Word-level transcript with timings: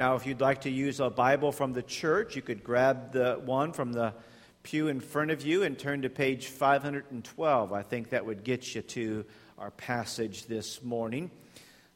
Now, 0.00 0.14
if 0.14 0.24
you'd 0.24 0.40
like 0.40 0.62
to 0.62 0.70
use 0.70 0.98
a 0.98 1.10
Bible 1.10 1.52
from 1.52 1.74
the 1.74 1.82
church, 1.82 2.34
you 2.34 2.40
could 2.40 2.64
grab 2.64 3.12
the 3.12 3.34
one 3.44 3.74
from 3.74 3.92
the 3.92 4.14
pew 4.62 4.88
in 4.88 4.98
front 4.98 5.30
of 5.30 5.44
you 5.44 5.62
and 5.62 5.78
turn 5.78 6.00
to 6.00 6.08
page 6.08 6.46
512. 6.46 7.72
I 7.74 7.82
think 7.82 8.08
that 8.08 8.24
would 8.24 8.42
get 8.42 8.74
you 8.74 8.80
to 8.80 9.26
our 9.58 9.70
passage 9.70 10.46
this 10.46 10.82
morning. 10.82 11.30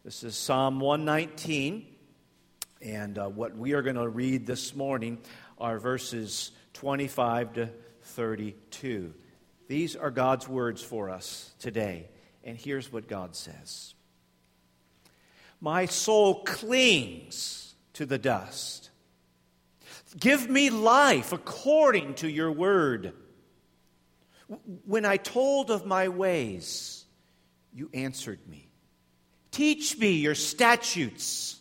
This 0.05 0.23
is 0.23 0.37
Psalm 0.37 0.81
119. 0.81 1.87
And 2.83 3.17
uh, 3.17 3.31
what 3.31 3.57
we 3.57 3.73
are 3.73 3.81
going 3.81 3.97
to 3.97 4.07
read 4.07 4.47
this 4.47 4.75
morning 4.75 5.17
are 5.57 5.79
verses 5.79 6.51
25 6.75 7.55
to 7.55 7.71
32. 8.03 9.15
These 9.67 9.97
are 9.97 10.11
God's 10.11 10.47
words 10.47 10.83
for 10.83 11.09
us 11.09 11.55
today. 11.59 12.11
And 12.45 12.59
here's 12.59 12.93
what 12.93 13.09
God 13.09 13.35
says 13.35 13.95
My 15.59 15.87
soul 15.87 16.45
clings 16.45 17.64
to 17.95 18.07
the 18.07 18.19
dust. 18.19 18.91
Give 20.19 20.49
me 20.49 20.71
life 20.71 21.33
according 21.33 22.15
to 22.15 22.29
your 22.29 22.53
word. 22.53 23.13
When 24.85 25.05
I 25.05 25.17
told 25.17 25.71
of 25.71 25.87
my 25.87 26.09
ways, 26.09 27.05
you 27.73 27.91
answered 27.93 28.41
me. 28.49 28.69
Teach 29.51 29.99
me 29.99 30.13
your 30.13 30.35
statutes. 30.35 31.61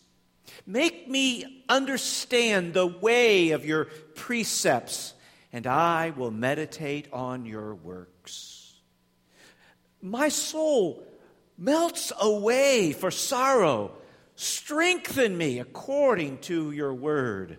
Make 0.66 1.10
me 1.10 1.64
understand 1.68 2.74
the 2.74 2.88
way 2.88 3.52
of 3.52 3.66
your 3.66 3.86
precepts, 4.16 5.14
and 5.52 5.68
I 5.68 6.12
will 6.12 6.32
meditate 6.32 7.08
on 7.12 7.46
your 7.46 7.76
works. 7.76 8.74
My 10.02 10.30
soul 10.30 11.04
melts 11.58 12.12
away 12.20 12.94
for 12.94 13.12
sorrow. 13.12 13.92
Strengthen 14.36 15.38
me 15.38 15.60
according 15.60 16.40
to 16.40 16.72
your 16.72 16.94
word. 16.94 17.58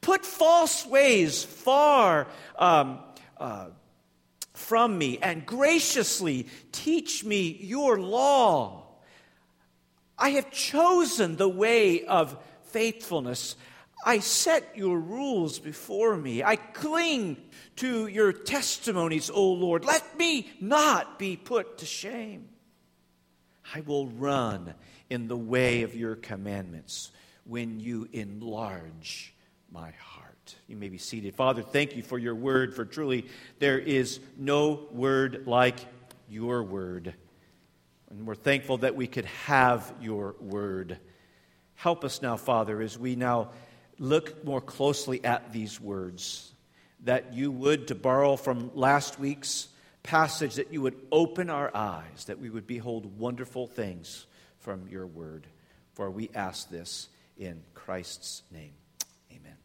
Put 0.00 0.24
false 0.24 0.84
ways 0.84 1.44
far 1.44 2.26
um, 2.58 2.98
uh, 3.38 3.68
from 4.54 4.98
me 4.98 5.18
and 5.22 5.46
graciously 5.46 6.48
teach 6.72 7.24
me 7.24 7.56
your 7.60 8.00
law. 8.00 8.86
I 10.18 10.30
have 10.30 10.50
chosen 10.50 11.36
the 11.36 11.48
way 11.48 12.04
of 12.04 12.36
faithfulness. 12.64 13.56
I 14.04 14.18
set 14.18 14.76
your 14.76 14.98
rules 14.98 15.60
before 15.60 16.16
me. 16.16 16.42
I 16.42 16.56
cling 16.56 17.36
to 17.76 18.08
your 18.08 18.32
testimonies, 18.32 19.30
O 19.30 19.52
Lord. 19.52 19.84
Let 19.84 20.18
me 20.18 20.50
not 20.60 21.18
be 21.18 21.36
put 21.36 21.78
to 21.78 21.86
shame. 21.86 22.48
I 23.74 23.80
will 23.80 24.08
run 24.08 24.74
in 25.12 25.28
the 25.28 25.36
way 25.36 25.82
of 25.82 25.94
your 25.94 26.16
commandments 26.16 27.12
when 27.44 27.78
you 27.78 28.08
enlarge 28.14 29.34
my 29.70 29.90
heart. 29.90 30.56
You 30.68 30.76
may 30.76 30.88
be 30.88 30.96
seated. 30.96 31.34
Father, 31.34 31.60
thank 31.60 31.94
you 31.94 32.02
for 32.02 32.18
your 32.18 32.34
word, 32.34 32.74
for 32.74 32.86
truly 32.86 33.26
there 33.58 33.78
is 33.78 34.20
no 34.38 34.88
word 34.90 35.46
like 35.46 35.76
your 36.30 36.62
word. 36.62 37.12
And 38.08 38.26
we're 38.26 38.34
thankful 38.34 38.78
that 38.78 38.96
we 38.96 39.06
could 39.06 39.26
have 39.26 39.92
your 40.00 40.34
word. 40.40 40.98
Help 41.74 42.04
us 42.04 42.22
now, 42.22 42.38
Father, 42.38 42.80
as 42.80 42.98
we 42.98 43.14
now 43.14 43.50
look 43.98 44.42
more 44.46 44.62
closely 44.62 45.22
at 45.26 45.52
these 45.52 45.78
words, 45.78 46.54
that 47.04 47.34
you 47.34 47.50
would, 47.50 47.88
to 47.88 47.94
borrow 47.94 48.36
from 48.36 48.70
last 48.74 49.20
week's 49.20 49.68
passage, 50.02 50.54
that 50.54 50.72
you 50.72 50.80
would 50.80 50.96
open 51.12 51.50
our 51.50 51.70
eyes, 51.76 52.24
that 52.28 52.38
we 52.38 52.48
would 52.48 52.66
behold 52.66 53.18
wonderful 53.18 53.66
things 53.66 54.24
from 54.62 54.88
your 54.88 55.06
word. 55.06 55.46
For 55.94 56.10
we 56.10 56.30
ask 56.34 56.70
this 56.70 57.08
in 57.36 57.62
Christ's 57.74 58.42
name 58.50 58.72
Amen. 59.30 59.56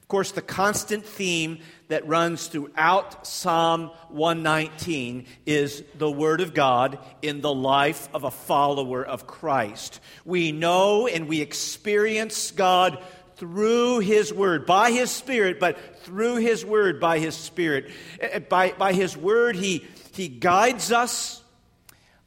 Of 0.00 0.08
course, 0.08 0.32
the 0.32 0.42
constant 0.42 1.06
theme 1.06 1.60
that 1.88 2.06
runs 2.06 2.48
throughout 2.48 3.26
Psalm 3.26 3.90
119 4.10 5.26
is 5.46 5.82
the 5.96 6.10
Word 6.10 6.40
of 6.40 6.54
God 6.54 6.98
in 7.22 7.40
the 7.40 7.54
life 7.54 8.08
of 8.12 8.24
a 8.24 8.30
follower 8.30 9.04
of 9.04 9.26
Christ. 9.26 10.00
We 10.24 10.52
know 10.52 11.06
and 11.06 11.28
we 11.28 11.40
experience 11.40 12.50
God 12.50 13.02
through 13.36 14.00
His 14.00 14.32
Word, 14.32 14.66
by 14.66 14.90
His 14.90 15.10
Spirit, 15.10 15.58
but 15.58 15.78
through 16.04 16.36
His 16.36 16.64
Word, 16.64 17.00
by 17.00 17.18
His 17.18 17.36
Spirit. 17.36 17.90
Eh, 18.20 18.38
by, 18.38 18.72
by 18.72 18.92
His 18.92 19.16
Word, 19.16 19.56
He, 19.56 19.84
he 20.12 20.28
guides 20.28 20.92
us, 20.92 21.42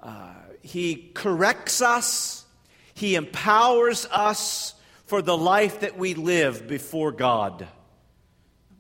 uh, 0.02 0.34
He 0.66 1.12
corrects 1.14 1.81
us, 1.81 2.44
He 2.96 3.16
empowers 3.16 4.08
us 4.08 4.74
for 5.06 5.22
the 5.22 5.38
life 5.38 5.81
that 5.81 5.98
we 5.98 6.16
live 6.16 6.68
before 6.68 7.12
God. 7.12 7.68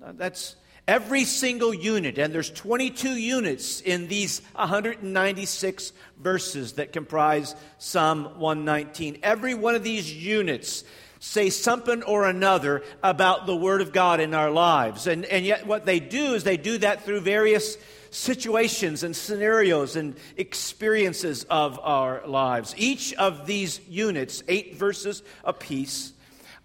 That's 0.01 0.55
every 0.87 1.25
single 1.25 1.73
unit, 1.73 2.17
and 2.17 2.33
there's 2.33 2.49
22 2.49 3.09
units 3.09 3.81
in 3.81 4.07
these 4.07 4.41
196 4.55 5.93
verses 6.19 6.73
that 6.73 6.91
comprise 6.91 7.55
Psalm 7.77 8.39
119. 8.39 9.19
Every 9.21 9.53
one 9.53 9.75
of 9.75 9.83
these 9.83 10.11
units 10.11 10.83
say 11.19 11.51
something 11.51 12.01
or 12.03 12.27
another 12.27 12.83
about 13.03 13.45
the 13.45 13.55
Word 13.55 13.81
of 13.81 13.93
God 13.93 14.19
in 14.19 14.33
our 14.33 14.49
lives. 14.49 15.05
And, 15.05 15.25
and 15.25 15.45
yet, 15.45 15.67
what 15.67 15.85
they 15.85 15.99
do 15.99 16.33
is 16.33 16.43
they 16.43 16.57
do 16.57 16.79
that 16.79 17.03
through 17.03 17.21
various 17.21 17.77
situations 18.15 19.03
and 19.03 19.15
scenarios 19.15 19.95
and 19.95 20.15
experiences 20.37 21.43
of 21.49 21.79
our 21.81 22.25
lives. 22.25 22.73
Each 22.77 23.13
of 23.13 23.45
these 23.45 23.79
units, 23.87 24.43
eight 24.47 24.77
verses 24.77 25.23
apiece, 25.43 26.13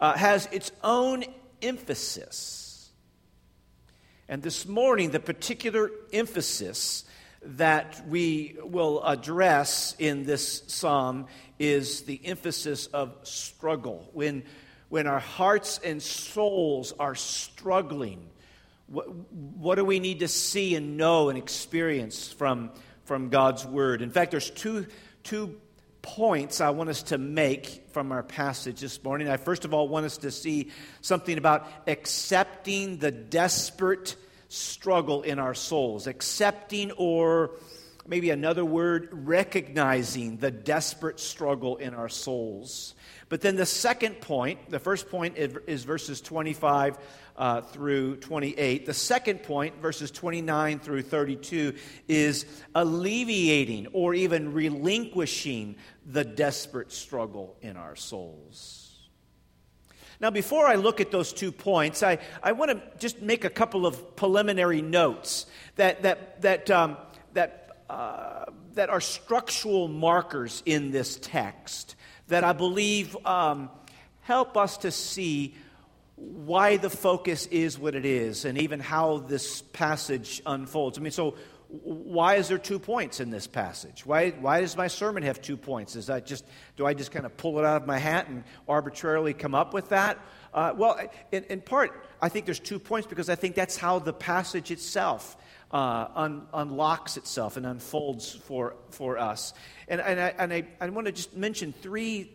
uh, 0.01 0.15
has 0.15 0.49
its 0.53 0.73
own 0.83 1.25
emphasis 1.61 2.61
and 4.31 4.45
this 4.45 4.65
morning, 4.65 5.11
the 5.11 5.19
particular 5.19 5.91
emphasis 6.13 7.05
that 7.43 8.01
we 8.07 8.57
will 8.63 9.03
address 9.03 9.97
in 9.99 10.25
this 10.25 10.63
psalm 10.69 11.27
is 11.59 12.03
the 12.03 12.21
emphasis 12.25 12.87
of 12.87 13.13
struggle. 13.25 14.09
When, 14.13 14.45
when 14.89 15.09
our 15.09 15.19
hearts 15.19 15.81
and 15.83 16.01
souls 16.01 16.95
are 17.01 17.17
struggling, 17.17 18.31
what, 18.91 19.05
what 19.33 19.77
do 19.77 19.85
we 19.85 20.01
need 20.01 20.21
to 20.21 20.29
see 20.29 20.75
and 20.75 20.97
know 20.97 21.29
and 21.29 21.39
experience 21.39 22.31
from, 22.33 22.71
from 23.05 23.29
God's 23.29 23.65
Word? 23.65 24.03
In 24.03 24.11
fact, 24.11 24.33
there's 24.33 24.51
two, 24.51 24.87
two 25.23 25.61
points 26.03 26.61
I 26.61 26.71
want 26.71 26.91
us 26.91 27.05
to 27.05 27.19
make 27.19 27.85
from 27.93 28.11
our 28.11 28.23
passage 28.23 28.81
this 28.81 29.03
morning. 29.03 29.29
I 29.29 29.37
first 29.37 29.65
of 29.65 29.73
all 29.73 29.89
want 29.89 30.07
us 30.07 30.19
to 30.19 30.31
see 30.31 30.71
something 31.03 31.39
about 31.39 31.67
accepting 31.87 32.99
the 32.99 33.11
desperate 33.11 34.17
struggle 34.49 35.23
in 35.23 35.39
our 35.39 35.55
souls, 35.55 36.07
accepting 36.07 36.91
or 36.93 37.53
maybe 38.07 38.31
another 38.31 38.65
word, 38.65 39.09
recognizing 39.13 40.39
the 40.39 40.51
desperate 40.51 41.21
struggle 41.21 41.77
in 41.77 41.95
our 41.95 42.09
souls. 42.09 42.95
But 43.31 43.43
then 43.43 43.55
the 43.55 43.65
second 43.65 44.21
point, 44.21 44.71
the 44.71 44.81
first 44.81 45.09
point 45.09 45.39
is 45.39 45.85
verses 45.85 46.21
25 46.21 46.99
uh, 47.37 47.61
through 47.61 48.17
28. 48.17 48.87
The 48.87 48.93
second 48.93 49.45
point, 49.45 49.81
verses 49.81 50.11
29 50.11 50.81
through 50.81 51.03
32, 51.03 51.75
is 52.09 52.45
alleviating 52.75 53.87
or 53.93 54.15
even 54.15 54.53
relinquishing 54.53 55.77
the 56.05 56.25
desperate 56.25 56.91
struggle 56.91 57.57
in 57.63 57.77
our 57.77 57.95
souls. 57.95 58.99
Now, 60.21 60.31
before 60.31 60.67
I 60.67 60.75
look 60.75 61.01
at 61.01 61.13
those 61.13 61.33
two 61.33 61.53
points, 61.53 62.03
I, 62.03 62.19
I 62.43 62.51
want 62.51 62.73
to 62.73 62.83
just 62.99 63.23
make 63.23 63.45
a 63.45 63.51
couple 63.51 63.87
of 63.87 64.17
preliminary 64.17 64.83
notes 64.83 65.47
that, 65.77 66.03
that, 66.03 66.43
that, 66.43 66.69
um, 66.69 66.97
that, 67.35 67.85
uh, 67.89 68.47
that 68.75 68.91
are 68.91 69.01
structural 69.01 69.87
markers 69.87 70.65
in 70.67 70.91
this 70.91 71.17
text 71.23 71.95
that 72.31 72.43
I 72.43 72.53
believe 72.53 73.17
um, 73.27 73.71
help 74.23 74.57
us 74.57 74.79
to 74.79 74.91
see 74.91 75.55
why 76.17 76.77
the 76.77 76.91
focus 76.91 77.47
is 77.47 77.79
what 77.79 77.95
it 77.95 78.05
is 78.05 78.45
and 78.45 78.59
even 78.59 78.81
how 78.81 79.19
this 79.19 79.63
passage 79.63 80.43
unfolds. 80.45 80.99
I 80.99 81.01
mean, 81.01 81.13
so 81.13 81.37
why 81.69 82.35
is 82.35 82.49
there 82.49 82.59
two 82.59 82.79
points 82.79 83.21
in 83.21 83.31
this 83.31 83.47
passage? 83.47 84.05
Why, 84.05 84.31
why 84.31 84.61
does 84.61 84.77
my 84.77 84.89
sermon 84.89 85.23
have 85.23 85.41
two 85.41 85.57
points? 85.57 85.95
Is 85.95 86.07
that 86.07 86.27
just, 86.27 86.45
do 86.77 86.85
I 86.85 86.95
just 86.95 87.13
kind 87.13 87.25
of 87.25 87.37
pull 87.37 87.59
it 87.59 87.65
out 87.65 87.83
of 87.83 87.87
my 87.87 87.99
hat 87.99 88.29
and 88.29 88.43
arbitrarily 88.69 89.35
come 89.35 89.55
up 89.55 89.73
with 89.73 89.91
that? 89.91 90.19
Uh, 90.53 90.73
well, 90.77 90.99
in, 91.31 91.45
in, 91.45 91.61
part, 91.61 92.07
I 92.21 92.29
think 92.29 92.45
there's 92.45 92.59
two 92.59 92.81
points 92.81 93.07
because 93.07 93.31
I 93.31 93.37
think 93.37 93.55
that's 93.55 93.77
how 93.77 94.01
the 94.01 94.13
passage 94.13 94.73
itself 94.73 95.37
uh, 95.71 96.09
un, 96.15 96.47
unlocks 96.53 97.17
itself 97.17 97.57
and 97.57 97.65
unfolds 97.65 98.33
for, 98.33 98.75
for 98.91 99.19
us. 99.19 99.55
And, 99.89 100.01
and, 100.01 100.21
I, 100.21 100.35
and 100.39 100.53
I, 100.53 100.67
I 100.81 100.89
want 100.91 101.07
to 101.07 101.13
just 101.13 101.37
mention 101.37 101.73
three 101.73 102.31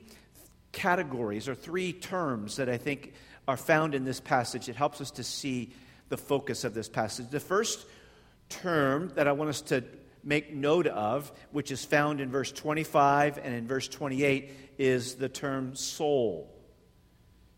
categories 0.72 1.48
or 1.48 1.56
three 1.56 1.94
terms 1.94 2.58
that 2.58 2.70
I 2.70 2.78
think 2.78 3.14
are 3.48 3.58
found 3.58 3.96
in 3.96 4.06
this 4.06 4.20
passage. 4.20 4.70
It 4.70 4.76
helps 4.76 5.02
us 5.02 5.12
to 5.12 5.24
see 5.24 5.72
the 6.10 6.18
focus 6.18 6.64
of 6.64 6.74
this 6.74 6.90
passage. 6.90 7.30
The 7.30 7.40
first 7.40 7.86
term 8.50 9.12
that 9.16 9.28
I 9.28 9.32
want 9.32 9.50
us 9.50 9.62
to 9.62 9.84
make 10.24 10.54
note 10.54 10.88
of, 10.88 11.32
which 11.52 11.72
is 11.72 11.86
found 11.86 12.20
in 12.20 12.32
verse 12.32 12.52
25 12.52 13.38
and 13.38 13.54
in 13.54 13.68
verse 13.68 13.88
28, 13.88 14.52
is 14.78 15.16
the 15.16 15.30
term 15.30 15.76
soul. 15.76 16.52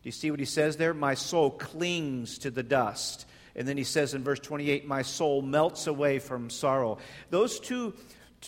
Do 0.02 0.08
you 0.08 0.12
see 0.12 0.30
what 0.30 0.38
he 0.40 0.46
says 0.46 0.76
there? 0.76 0.94
My 0.94 1.14
soul 1.14 1.50
clings 1.50 2.38
to 2.38 2.50
the 2.50 2.62
dust. 2.62 3.26
And 3.56 3.66
then 3.66 3.76
he 3.76 3.84
says 3.84 4.14
in 4.14 4.22
verse 4.22 4.40
28, 4.40 4.86
My 4.86 5.02
soul 5.02 5.42
melts 5.42 5.86
away 5.86 6.18
from 6.18 6.50
sorrow. 6.50 6.98
Those 7.30 7.60
two 7.60 7.94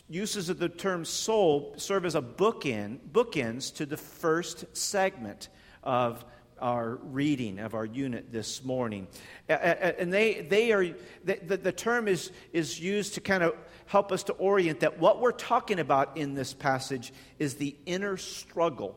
uses 0.08 0.48
of 0.48 0.58
the 0.58 0.68
term 0.68 1.04
soul 1.04 1.74
serve 1.76 2.04
as 2.04 2.14
a 2.14 2.22
bookend, 2.22 3.00
bookends 3.12 3.74
to 3.76 3.86
the 3.86 3.96
first 3.96 4.64
segment 4.76 5.48
of 5.82 6.24
our 6.60 6.96
reading 6.96 7.58
of 7.58 7.74
our 7.74 7.84
unit 7.84 8.30
this 8.30 8.64
morning. 8.64 9.08
And 9.48 10.12
they, 10.12 10.42
they 10.42 10.72
are, 10.72 10.86
the, 11.24 11.56
the 11.56 11.72
term 11.72 12.06
is, 12.06 12.30
is 12.52 12.78
used 12.78 13.14
to 13.14 13.20
kind 13.20 13.42
of 13.42 13.54
help 13.86 14.12
us 14.12 14.24
to 14.24 14.32
orient 14.34 14.80
that 14.80 14.98
what 14.98 15.20
we're 15.20 15.32
talking 15.32 15.80
about 15.80 16.16
in 16.16 16.34
this 16.34 16.54
passage 16.54 17.12
is 17.38 17.54
the 17.54 17.76
inner 17.86 18.16
struggle 18.16 18.96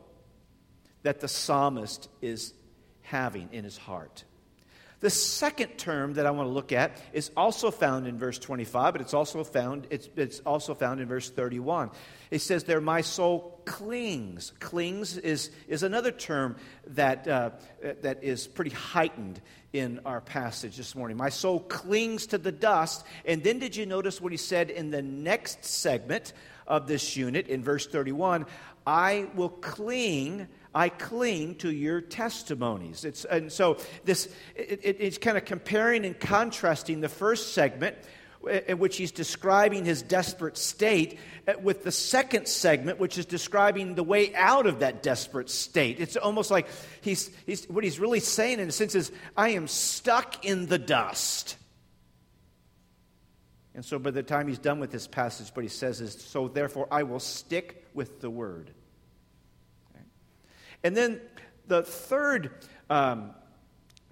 that 1.02 1.20
the 1.20 1.28
psalmist 1.28 2.08
is 2.22 2.54
having 3.02 3.48
in 3.52 3.64
his 3.64 3.76
heart. 3.76 4.24
The 5.04 5.10
second 5.10 5.76
term 5.76 6.14
that 6.14 6.24
I 6.24 6.30
want 6.30 6.48
to 6.48 6.52
look 6.54 6.72
at 6.72 6.96
is 7.12 7.30
also 7.36 7.70
found 7.70 8.06
in 8.06 8.16
verse 8.16 8.38
25, 8.38 8.94
but 8.94 9.02
it's 9.02 9.12
also 9.12 9.44
found, 9.44 9.86
it's, 9.90 10.08
it's 10.16 10.40
also 10.40 10.74
found 10.74 10.98
in 10.98 11.06
verse 11.06 11.28
31. 11.28 11.90
It 12.30 12.38
says 12.38 12.64
there, 12.64 12.80
my 12.80 13.02
soul 13.02 13.60
clings. 13.66 14.54
Clings 14.60 15.18
is, 15.18 15.50
is 15.68 15.82
another 15.82 16.10
term 16.10 16.56
that, 16.86 17.28
uh, 17.28 17.50
that 18.00 18.24
is 18.24 18.46
pretty 18.46 18.70
heightened 18.70 19.42
in 19.74 20.00
our 20.06 20.22
passage 20.22 20.78
this 20.78 20.94
morning. 20.94 21.18
My 21.18 21.28
soul 21.28 21.60
clings 21.60 22.28
to 22.28 22.38
the 22.38 22.50
dust. 22.50 23.04
And 23.26 23.44
then 23.44 23.58
did 23.58 23.76
you 23.76 23.84
notice 23.84 24.22
what 24.22 24.32
he 24.32 24.38
said 24.38 24.70
in 24.70 24.90
the 24.90 25.02
next 25.02 25.66
segment 25.66 26.32
of 26.66 26.86
this 26.86 27.14
unit 27.14 27.48
in 27.48 27.62
verse 27.62 27.86
31? 27.86 28.46
I 28.86 29.26
will 29.34 29.50
cling 29.50 30.48
I 30.74 30.88
cling 30.88 31.56
to 31.56 31.70
your 31.70 32.00
testimonies. 32.00 33.04
It's, 33.04 33.24
and 33.24 33.52
so 33.52 33.78
this, 34.04 34.28
it, 34.56 34.80
it, 34.82 34.96
it's 35.00 35.18
kind 35.18 35.36
of 35.36 35.44
comparing 35.44 36.04
and 36.04 36.18
contrasting 36.18 37.00
the 37.00 37.08
first 37.08 37.52
segment 37.52 37.96
in 38.66 38.78
which 38.78 38.96
he's 38.96 39.12
describing 39.12 39.84
his 39.84 40.02
desperate 40.02 40.56
state 40.56 41.18
uh, 41.48 41.54
with 41.62 41.84
the 41.84 41.92
second 41.92 42.46
segment, 42.46 42.98
which 42.98 43.18
is 43.18 43.26
describing 43.26 43.94
the 43.94 44.02
way 44.02 44.34
out 44.34 44.66
of 44.66 44.80
that 44.80 45.02
desperate 45.02 45.48
state. 45.48 46.00
It's 46.00 46.16
almost 46.16 46.50
like 46.50 46.66
he's, 47.00 47.30
he's, 47.46 47.64
what 47.66 47.84
he's 47.84 47.98
really 47.98 48.20
saying, 48.20 48.60
in 48.60 48.68
a 48.68 48.72
sense, 48.72 48.94
is 48.94 49.12
I 49.36 49.50
am 49.50 49.66
stuck 49.66 50.44
in 50.44 50.66
the 50.66 50.78
dust. 50.78 51.56
And 53.74 53.84
so 53.84 53.98
by 53.98 54.10
the 54.10 54.22
time 54.22 54.46
he's 54.46 54.58
done 54.58 54.78
with 54.78 54.92
this 54.92 55.06
passage, 55.06 55.50
what 55.54 55.62
he 55.62 55.68
says 55.68 56.00
is, 56.00 56.12
So 56.12 56.48
therefore 56.48 56.86
I 56.90 57.02
will 57.02 57.20
stick 57.20 57.86
with 57.94 58.20
the 58.20 58.30
word. 58.30 58.70
And 60.84 60.94
then 60.96 61.20
the 61.66 61.82
third 61.82 62.50
um, 62.90 63.30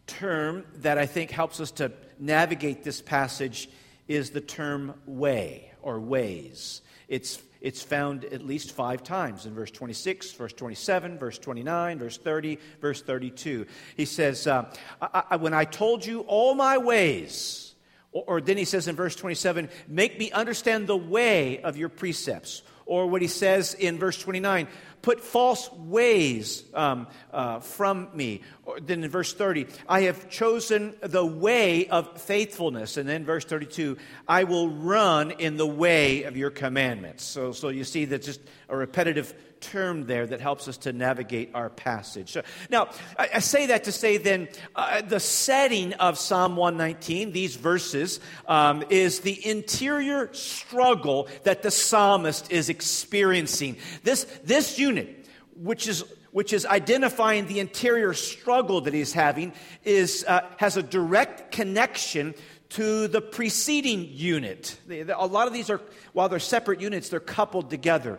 term 0.06 0.64
that 0.76 0.98
I 0.98 1.06
think 1.06 1.30
helps 1.30 1.60
us 1.60 1.70
to 1.72 1.92
navigate 2.19 2.82
this 2.82 3.00
passage 3.00 3.69
is 4.08 4.30
the 4.30 4.40
term 4.40 4.94
way 5.06 5.70
or 5.82 6.00
ways. 6.00 6.80
It's, 7.08 7.42
it's 7.60 7.82
found 7.82 8.24
at 8.24 8.44
least 8.44 8.72
five 8.72 9.02
times 9.02 9.44
in 9.44 9.54
verse 9.54 9.70
26, 9.70 10.32
verse 10.32 10.52
27, 10.54 11.19
verse 11.19 11.38
29, 11.38 11.98
verse 11.98 12.16
30, 12.16 12.58
verse 12.80 13.02
32. 13.02 13.66
He 13.96 14.04
says, 14.06 14.46
uh, 14.46 14.74
I, 15.00 15.22
I, 15.30 15.36
When 15.36 15.54
I 15.54 15.64
told 15.64 16.06
you 16.06 16.20
all 16.20 16.54
my 16.54 16.78
ways, 16.78 17.74
or, 18.12 18.24
or 18.26 18.40
then 18.40 18.56
he 18.56 18.64
says 18.64 18.88
in 18.88 18.96
verse 18.96 19.14
27, 19.14 19.69
make 19.88 20.19
me 20.19 20.30
understand 20.30 20.86
the 20.86 20.96
way 20.96 21.60
of 21.62 21.76
your 21.76 21.90
precepts. 21.90 22.62
Or 22.84 23.06
what 23.06 23.22
he 23.22 23.28
says 23.28 23.74
in 23.74 23.98
verse 23.98 24.19
29, 24.19 24.66
put 25.02 25.20
false 25.20 25.70
ways 25.72 26.64
um, 26.75 27.08
uh, 27.32 27.60
from 27.60 28.08
me. 28.14 28.40
Or 28.64 28.81
then 28.81 29.02
in 29.02 29.10
verse 29.10 29.34
30, 29.34 29.66
I 29.88 30.02
have 30.02 30.31
chosen 30.31 30.94
the 31.00 31.26
way 31.26 31.88
of 31.88 32.20
faithfulness. 32.20 32.96
And 32.96 33.08
then 33.08 33.25
verse 33.25 33.44
32, 33.44 33.99
I 34.26 34.44
will 34.44 34.70
run 34.70 35.32
in 35.32 35.56
the 35.56 35.66
way 35.66 36.22
of 36.22 36.37
your 36.37 36.50
commandments. 36.50 37.25
So, 37.25 37.52
so 37.52 37.69
you 37.69 37.84
see 37.84 38.04
that's 38.04 38.26
just 38.26 38.40
a 38.69 38.76
repetitive 38.76 39.34
term 39.62 40.06
there 40.06 40.26
that 40.26 40.40
helps 40.40 40.69
us 40.69 40.76
to 40.78 40.93
navigate 40.93 41.50
our 41.55 41.70
passage. 41.70 42.37
Now, 42.69 42.90
I, 43.19 43.31
I 43.34 43.38
say 43.38 43.66
that 43.66 43.84
to 43.84 43.93
say 43.93 44.19
then 44.19 44.48
uh, 44.75 45.00
the 45.00 45.20
setting 45.20 45.94
of 45.94 46.19
Psalm 46.19 46.56
119, 46.56 47.32
these 47.32 47.56
verses, 47.56 48.20
um, 48.46 48.84
is 48.90 49.20
the 49.20 49.46
interior 49.48 50.32
struggle 50.34 51.28
that 51.44 51.62
the 51.62 51.70
psalmist 51.70 52.52
is 52.52 52.69
experiencing. 52.69 53.76
This, 54.02 54.25
this 54.44 54.78
unit, 54.92 55.26
which 55.56 55.88
is 55.88 56.04
which 56.32 56.54
is 56.54 56.64
identifying 56.64 57.46
the 57.46 57.60
interior 57.60 58.14
struggle 58.14 58.80
that 58.80 58.94
he's 58.94 59.12
having, 59.12 59.52
is, 59.84 60.24
uh, 60.26 60.40
has 60.56 60.78
a 60.78 60.82
direct 60.82 61.52
connection 61.52 62.34
to 62.70 63.06
the 63.06 63.20
preceding 63.20 64.08
unit. 64.10 64.78
A 64.90 65.26
lot 65.26 65.46
of 65.46 65.52
these 65.52 65.68
are, 65.68 65.82
while 66.14 66.30
they're 66.30 66.38
separate 66.38 66.80
units, 66.80 67.10
they're 67.10 67.20
coupled 67.20 67.68
together. 67.68 68.18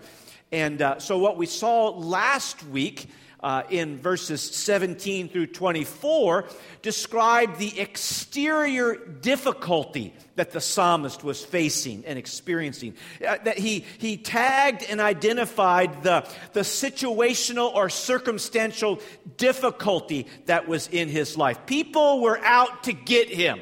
And 0.51 0.79
uh, 0.79 0.99
so, 0.99 1.17
what 1.17 1.37
we 1.37 1.47
saw 1.47 1.89
last 1.89 2.63
week 2.67 3.09
uh, 3.43 3.63
in 3.69 3.99
verses 3.99 4.41
17 4.41 5.27
through 5.27 5.47
24 5.47 6.45
described 6.81 7.59
the 7.59 7.77
exterior 7.79 8.95
difficulty 8.95 10.13
that 10.35 10.51
the 10.51 10.61
psalmist 10.61 11.23
was 11.23 11.43
facing 11.43 12.05
and 12.05 12.17
experiencing. 12.17 12.95
Uh, 13.25 13.37
that 13.43 13.57
he, 13.57 13.85
he 13.97 14.15
tagged 14.15 14.85
and 14.89 15.01
identified 15.01 16.03
the, 16.03 16.27
the 16.53 16.61
situational 16.61 17.73
or 17.73 17.89
circumstantial 17.89 18.99
difficulty 19.35 20.25
that 20.45 20.67
was 20.67 20.87
in 20.87 21.09
his 21.09 21.37
life. 21.37 21.65
People 21.65 22.21
were 22.21 22.39
out 22.39 22.85
to 22.85 22.93
get 22.93 23.29
him. 23.29 23.59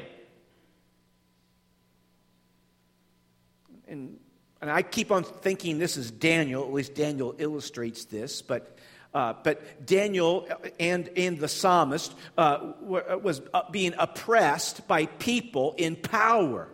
And 3.88 4.18
and 4.62 4.70
I 4.70 4.82
keep 4.82 5.10
on 5.10 5.24
thinking 5.24 5.80
this 5.80 5.96
is 5.96 6.12
Daniel, 6.12 6.62
at 6.62 6.72
least 6.72 6.94
Daniel 6.94 7.34
illustrates 7.36 8.04
this, 8.04 8.42
but, 8.42 8.78
uh, 9.14 9.34
but 9.42 9.86
Daniel 9.86 10.48
and, 10.80 11.10
and 11.16 11.38
the 11.38 11.48
psalmist 11.48 12.14
uh, 12.38 12.72
were, 12.80 13.18
was 13.18 13.42
uh, 13.52 13.62
being 13.70 13.94
oppressed 13.98 14.86
by 14.88 15.06
people 15.06 15.74
in 15.76 15.96
power. 15.96 16.68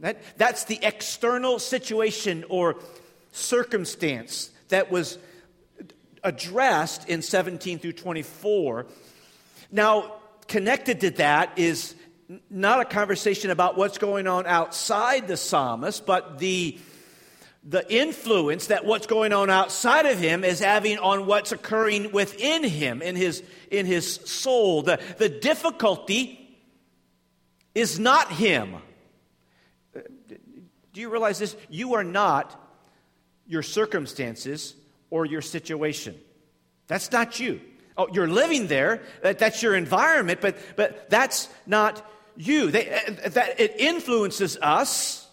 That, 0.00 0.22
that's 0.36 0.64
the 0.64 0.78
external 0.82 1.58
situation 1.58 2.44
or 2.48 2.76
circumstance 3.32 4.50
that 4.68 4.90
was 4.90 5.18
addressed 6.22 7.08
in 7.08 7.22
17 7.22 7.78
through 7.78 7.92
24. 7.92 8.86
Now, 9.72 10.16
connected 10.48 11.00
to 11.00 11.10
that 11.12 11.58
is 11.58 11.94
not 12.50 12.80
a 12.80 12.84
conversation 12.84 13.50
about 13.50 13.76
what's 13.76 13.98
going 13.98 14.26
on 14.26 14.46
outside 14.46 15.28
the 15.28 15.36
psalmist, 15.36 16.04
but 16.06 16.38
the, 16.38 16.78
the 17.68 17.92
influence 17.92 18.68
that 18.68 18.84
what's 18.84 19.06
going 19.06 19.32
on 19.32 19.50
outside 19.50 20.06
of 20.06 20.18
him 20.18 20.44
is 20.44 20.60
having 20.60 20.98
on 20.98 21.26
what's 21.26 21.50
occurring 21.50 22.12
within 22.12 22.62
him, 22.62 23.02
in 23.02 23.16
his, 23.16 23.42
in 23.70 23.86
his 23.86 24.14
soul. 24.14 24.82
The, 24.82 25.00
the 25.18 25.28
difficulty 25.28 26.56
is 27.74 27.98
not 27.98 28.30
him. 28.30 28.76
Do 29.94 31.00
you 31.00 31.10
realize 31.10 31.40
this? 31.40 31.56
You 31.68 31.94
are 31.94 32.04
not 32.04 32.58
your 33.46 33.62
circumstances 33.62 34.74
or 35.10 35.26
your 35.26 35.42
situation. 35.42 36.14
That's 36.86 37.10
not 37.10 37.40
you. 37.40 37.60
Oh, 37.98 38.08
you're 38.12 38.28
living 38.28 38.66
there, 38.68 39.02
that's 39.22 39.62
your 39.62 39.74
environment, 39.74 40.40
but, 40.40 40.56
but 40.76 41.10
that's 41.10 41.48
not 41.66 42.08
you. 42.36 42.70
They, 42.70 42.90
uh, 42.90 43.28
that 43.30 43.58
it 43.58 43.74
influences 43.78 44.56
us. 44.60 45.25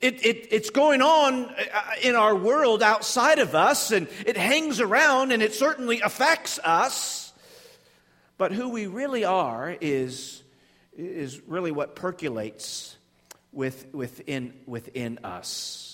It, 0.00 0.24
it, 0.24 0.48
it's 0.50 0.70
going 0.70 1.00
on 1.00 1.46
uh, 1.46 1.82
in 2.02 2.16
our 2.16 2.34
world 2.34 2.82
outside 2.82 3.38
of 3.38 3.54
us, 3.54 3.92
and 3.92 4.08
it 4.26 4.36
hangs 4.36 4.80
around, 4.80 5.32
and 5.32 5.42
it 5.42 5.54
certainly 5.54 6.00
affects 6.00 6.58
us. 6.62 7.32
But 8.38 8.52
who 8.52 8.68
we 8.68 8.86
really 8.86 9.24
are 9.24 9.74
is, 9.80 10.42
is 10.96 11.40
really 11.46 11.70
what 11.70 11.96
percolates 11.96 12.96
with, 13.52 13.86
within, 13.94 14.52
within 14.66 15.18
us. 15.24 15.85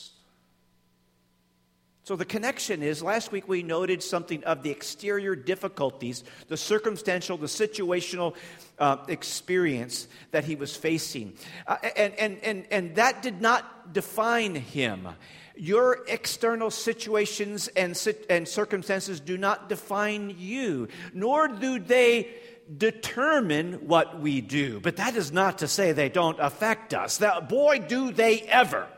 So 2.05 2.17
the 2.17 2.25
connection 2.25 2.83
is 2.83 3.01
last 3.01 3.31
week 3.31 3.47
we 3.47 3.63
noted 3.63 4.03
something 4.03 4.43
of 4.43 4.65
the 4.65 4.71
exterior 4.71 5.37
difficulties, 5.37 6.25
the 6.49 6.57
circumstantial, 6.57 7.37
the 7.37 7.47
situational 7.47 8.35
uh, 8.81 8.97
experience 9.07 10.09
that 10.33 10.45
he 10.45 10.57
was 10.57 10.75
facing. 10.75 11.35
Uh, 11.65 11.77
and, 11.97 12.13
and, 12.15 12.39
and, 12.43 12.67
and 12.73 12.95
that 12.97 13.23
did 13.23 13.41
not 13.41 13.93
define 13.93 14.57
him. 14.57 15.09
Your 15.55 16.05
external 16.09 16.73
situations 16.73 17.69
and, 17.69 17.97
and 18.29 18.49
circumstances 18.49 19.21
do 19.21 19.39
not 19.39 19.69
define 19.69 20.35
you, 20.37 20.89
nor 21.15 21.47
do 21.47 21.79
they 21.79 22.31
determine 22.77 23.87
what 23.87 24.19
we 24.19 24.41
do. 24.41 24.81
But 24.81 24.97
that 24.97 25.15
is 25.15 25.31
not 25.31 25.59
to 25.59 25.69
say 25.69 25.93
they 25.93 26.09
don't 26.09 26.41
affect 26.41 26.95
us. 26.95 27.19
That, 27.19 27.49
boy, 27.49 27.79
do 27.79 28.11
they 28.11 28.41
ever. 28.41 28.89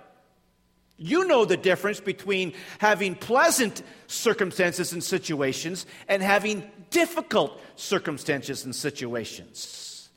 You 1.04 1.26
know 1.26 1.44
the 1.44 1.58
difference 1.58 2.00
between 2.00 2.54
having 2.78 3.14
pleasant 3.14 3.82
circumstances 4.06 4.94
and 4.94 5.04
situations 5.04 5.84
and 6.08 6.22
having 6.22 6.64
difficult 6.88 7.60
circumstances 7.76 8.64
and 8.64 8.74
situations. 8.74 10.08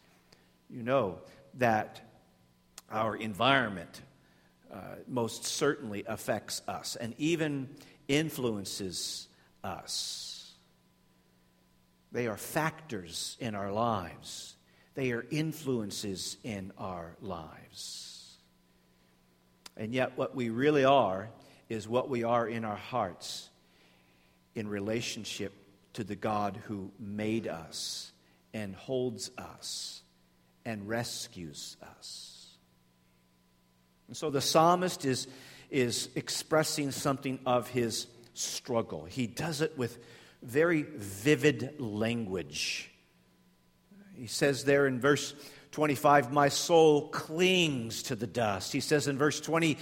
You 0.70 0.84
know 0.84 1.20
that 1.56 2.00
our 2.89 3.17
environment 3.17 4.01
uh, 4.74 4.77
most 5.10 5.44
certainly 5.44 6.06
affects 6.08 6.62
us 6.70 6.96
and 6.96 7.13
even 7.17 7.67
influences 8.08 9.27
us. 9.65 10.53
They 12.13 12.27
are 12.27 12.38
factors 12.38 13.36
in 13.41 13.56
our 13.56 13.74
lives, 13.74 14.56
they 14.96 15.12
are 15.12 15.25
influences 15.32 16.38
in 16.46 16.72
our 16.77 17.17
lives. 17.22 18.07
And 19.77 19.93
yet, 19.93 20.17
what 20.17 20.36
we 20.36 20.50
really 20.50 20.84
are 20.84 21.29
is 21.69 21.88
what 21.88 22.10
we 22.10 22.24
are 22.24 22.48
in 22.48 22.65
our 22.65 22.75
hearts 22.75 23.50
in 24.55 24.67
relationship 24.67 25.53
to 25.93 26.03
the 26.03 26.15
God 26.15 26.60
who 26.65 26.91
made 27.00 27.48
us 27.48 28.12
and 28.53 28.75
holds 28.75 29.29
us 29.38 30.01
and 30.65 30.88
rescues 30.88 31.77
us. 32.00 32.48
And 34.07 34.17
so 34.17 34.29
the 34.29 34.41
psalmist 34.41 35.05
is, 35.05 35.27
is 35.69 36.10
expressing 36.15 36.91
something 36.91 37.39
of 37.46 37.67
his 37.69 38.07
struggle. 38.34 39.05
He 39.05 39.27
does 39.27 39.62
it 39.62 39.77
with 39.77 40.00
very 40.41 40.84
vivid 40.84 41.79
language. 41.79 42.89
He 44.15 44.27
says 44.27 44.63
there 44.63 44.88
in 44.88 45.00
verse 45.00 45.34
25, 45.77 46.31
My 46.34 46.50
soul 46.50 47.10
clings 47.10 48.01
to 48.01 48.15
the 48.15 48.25
dust. 48.25 48.74
He 48.74 48.79
says 48.79 49.07
in 49.07 49.15
verse 49.15 49.39
28, 49.39 49.77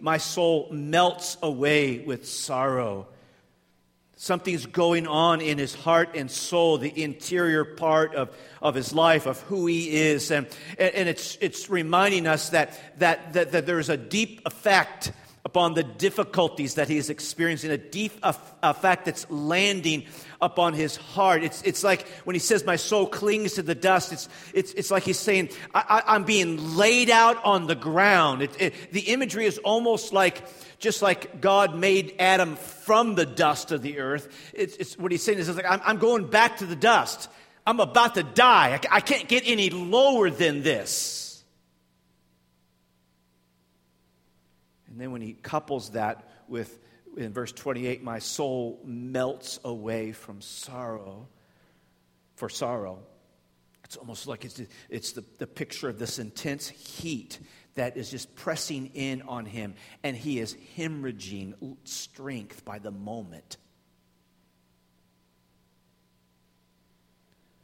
My 0.00 0.16
soul 0.16 0.68
melts 0.70 1.36
away 1.42 1.98
with 1.98 2.24
sorrow. 2.24 3.08
Something's 4.14 4.66
going 4.66 5.08
on 5.08 5.40
in 5.40 5.58
his 5.58 5.74
heart 5.74 6.10
and 6.14 6.30
soul, 6.30 6.78
the 6.78 7.02
interior 7.02 7.64
part 7.64 8.14
of, 8.14 8.30
of 8.62 8.76
his 8.76 8.92
life, 8.92 9.26
of 9.26 9.40
who 9.40 9.66
he 9.66 9.90
is. 9.90 10.30
And, 10.30 10.46
and 10.78 11.08
it's, 11.08 11.36
it's 11.40 11.68
reminding 11.68 12.28
us 12.28 12.50
that, 12.50 12.78
that, 13.00 13.32
that, 13.32 13.50
that 13.50 13.66
there's 13.66 13.88
a 13.88 13.96
deep 13.96 14.42
effect 14.46 15.10
upon 15.50 15.74
the 15.74 15.82
difficulties 15.82 16.74
that 16.74 16.88
he 16.88 16.96
is 16.96 17.10
experiencing, 17.10 17.72
a 17.72 17.76
deep 17.76 18.12
effect 18.22 19.04
that's 19.04 19.28
landing 19.30 20.04
upon 20.40 20.74
his 20.74 20.94
heart. 20.94 21.42
It's, 21.42 21.60
it's 21.62 21.82
like 21.82 22.06
when 22.22 22.34
he 22.34 22.38
says, 22.38 22.64
My 22.64 22.76
soul 22.76 23.08
clings 23.08 23.54
to 23.54 23.62
the 23.64 23.74
dust, 23.74 24.12
it's, 24.12 24.28
it's, 24.54 24.72
it's 24.74 24.92
like 24.92 25.02
he's 25.02 25.18
saying, 25.18 25.48
I, 25.74 26.04
am 26.06 26.22
being 26.22 26.76
laid 26.76 27.10
out 27.10 27.44
on 27.44 27.66
the 27.66 27.74
ground. 27.74 28.42
It, 28.42 28.60
it, 28.60 28.92
the 28.92 29.00
imagery 29.00 29.44
is 29.44 29.58
almost 29.58 30.12
like 30.12 30.44
just 30.78 31.02
like 31.02 31.40
God 31.40 31.74
made 31.74 32.14
Adam 32.20 32.54
from 32.54 33.16
the 33.16 33.26
dust 33.26 33.72
of 33.72 33.82
the 33.82 33.98
earth. 33.98 34.28
It's, 34.54 34.76
it's 34.76 34.96
what 34.96 35.10
he's 35.10 35.24
saying 35.24 35.38
is 35.38 35.54
like, 35.54 35.66
I'm, 35.68 35.80
I'm, 35.84 35.98
going 35.98 36.28
back 36.28 36.58
to 36.58 36.66
the 36.66 36.76
dust. 36.76 37.28
I'm 37.66 37.80
about 37.80 38.14
to 38.14 38.22
die. 38.22 38.78
I, 38.88 38.98
I 38.98 39.00
can't 39.00 39.26
get 39.26 39.42
any 39.46 39.70
lower 39.70 40.30
than 40.30 40.62
this. 40.62 41.29
And 45.00 45.06
then 45.06 45.12
when 45.12 45.22
he 45.22 45.32
couples 45.32 45.92
that 45.92 46.28
with, 46.46 46.78
in 47.16 47.32
verse 47.32 47.52
28, 47.52 48.02
my 48.02 48.18
soul 48.18 48.82
melts 48.84 49.58
away 49.64 50.12
from 50.12 50.42
sorrow, 50.42 51.26
for 52.36 52.50
sorrow. 52.50 52.98
It's 53.82 53.96
almost 53.96 54.26
like 54.26 54.44
it's, 54.44 54.60
it's 54.90 55.12
the, 55.12 55.24
the 55.38 55.46
picture 55.46 55.88
of 55.88 55.98
this 55.98 56.18
intense 56.18 56.68
heat 56.68 57.38
that 57.76 57.96
is 57.96 58.10
just 58.10 58.34
pressing 58.34 58.90
in 58.92 59.22
on 59.22 59.46
him, 59.46 59.72
and 60.02 60.14
he 60.14 60.38
is 60.38 60.54
hemorrhaging 60.76 61.78
strength 61.84 62.62
by 62.66 62.78
the 62.78 62.90
moment. 62.90 63.56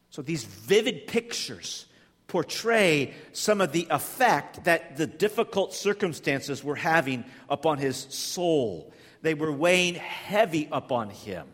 So 0.08 0.22
these 0.22 0.44
vivid 0.44 1.06
pictures 1.06 1.84
portray 2.26 3.14
some 3.32 3.60
of 3.60 3.72
the 3.72 3.86
effect 3.90 4.64
that 4.64 4.96
the 4.96 5.06
difficult 5.06 5.74
circumstances 5.74 6.62
were 6.62 6.76
having 6.76 7.24
upon 7.48 7.78
his 7.78 7.96
soul. 7.96 8.92
They 9.22 9.34
were 9.34 9.52
weighing 9.52 9.94
heavy 9.94 10.68
upon 10.70 11.10
him. 11.10 11.46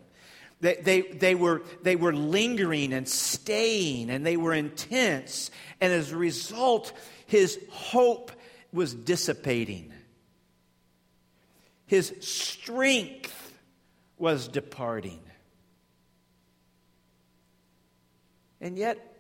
They, 0.61 0.77
they, 0.77 1.01
they, 1.01 1.35
were, 1.35 1.63
they 1.83 1.97
were 1.97 2.15
lingering 2.15 2.93
and 2.93 3.09
staying, 3.09 4.11
and 4.11 4.25
they 4.25 4.37
were 4.37 4.55
intense. 4.55 5.51
And 5.81 5.93
as 5.93 6.13
a 6.13 6.17
result, 6.17 6.93
his 7.27 7.59
hope 7.69 8.31
was 8.73 8.95
dissipating. 8.95 9.93
His 11.87 12.15
strength 12.21 13.59
was 14.17 14.47
departing. 14.49 15.21
And 18.61 18.79
yet, 18.79 19.12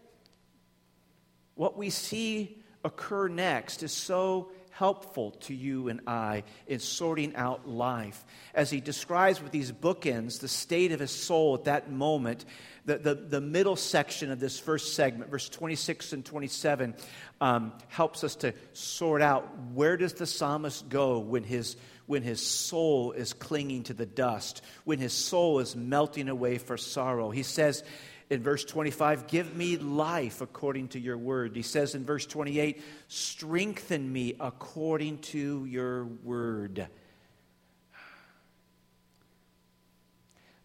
what 1.54 1.76
we 1.76 1.90
see 1.90 2.58
occur 2.84 3.28
next 3.28 3.82
is 3.82 3.92
so 3.92 4.50
helpful 4.72 5.32
to 5.32 5.54
you 5.54 5.88
and 5.88 6.00
I 6.06 6.44
in 6.66 6.78
sorting 6.78 7.36
out 7.36 7.68
life. 7.68 8.24
As 8.54 8.70
he 8.70 8.80
describes 8.80 9.40
with 9.40 9.52
these 9.52 9.70
bookends 9.70 10.40
the 10.40 10.48
state 10.48 10.92
of 10.92 11.00
his 11.00 11.10
soul 11.10 11.54
at 11.54 11.64
that 11.64 11.92
moment, 11.92 12.44
the, 12.84 12.98
the, 12.98 13.14
the 13.14 13.40
middle 13.40 13.76
section 13.76 14.32
of 14.32 14.40
this 14.40 14.58
first 14.58 14.94
segment, 14.94 15.30
verse 15.30 15.48
26 15.48 16.14
and 16.14 16.24
27, 16.24 16.94
um, 17.40 17.72
helps 17.88 18.24
us 18.24 18.34
to 18.36 18.54
sort 18.72 19.22
out 19.22 19.46
where 19.74 19.96
does 19.96 20.14
the 20.14 20.26
psalmist 20.26 20.88
go 20.88 21.18
when 21.18 21.44
his, 21.44 21.76
when 22.06 22.22
his 22.22 22.44
soul 22.44 23.12
is 23.12 23.34
clinging 23.34 23.84
to 23.84 23.94
the 23.94 24.06
dust, 24.06 24.62
when 24.84 24.98
his 24.98 25.12
soul 25.12 25.60
is 25.60 25.76
melting 25.76 26.28
away 26.28 26.58
for 26.58 26.76
sorrow. 26.76 27.30
He 27.30 27.42
says, 27.42 27.84
in 28.32 28.42
verse 28.42 28.64
25, 28.64 29.26
give 29.26 29.54
me 29.54 29.76
life 29.76 30.40
according 30.40 30.88
to 30.88 30.98
your 30.98 31.18
word. 31.18 31.54
He 31.54 31.60
says 31.60 31.94
in 31.94 32.06
verse 32.06 32.24
28, 32.24 32.80
strengthen 33.08 34.10
me 34.10 34.36
according 34.40 35.18
to 35.18 35.66
your 35.66 36.06
word. 36.06 36.88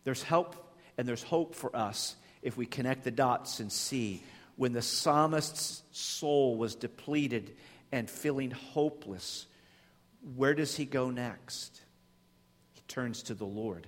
There's 0.06 0.24
help 0.24 0.56
and 0.98 1.06
there's 1.06 1.24
hope 1.24 1.56
for 1.56 1.76
us 1.76 2.16
if 2.42 2.56
we 2.56 2.66
connect 2.66 3.04
the 3.04 3.12
dots 3.12 3.60
and 3.60 3.70
see 3.70 4.24
when 4.56 4.72
the 4.72 4.82
psalmist's 4.82 5.84
soul 5.92 6.56
was 6.56 6.74
depleted 6.74 7.54
and 7.92 8.10
feeling 8.10 8.52
hopeless, 8.52 9.46
where 10.38 10.54
does 10.54 10.74
he 10.78 10.86
go 10.86 11.12
next? 11.12 11.82
He 12.76 12.82
turns 12.88 13.24
to 13.24 13.34
the 13.34 13.46
Lord. 13.46 13.88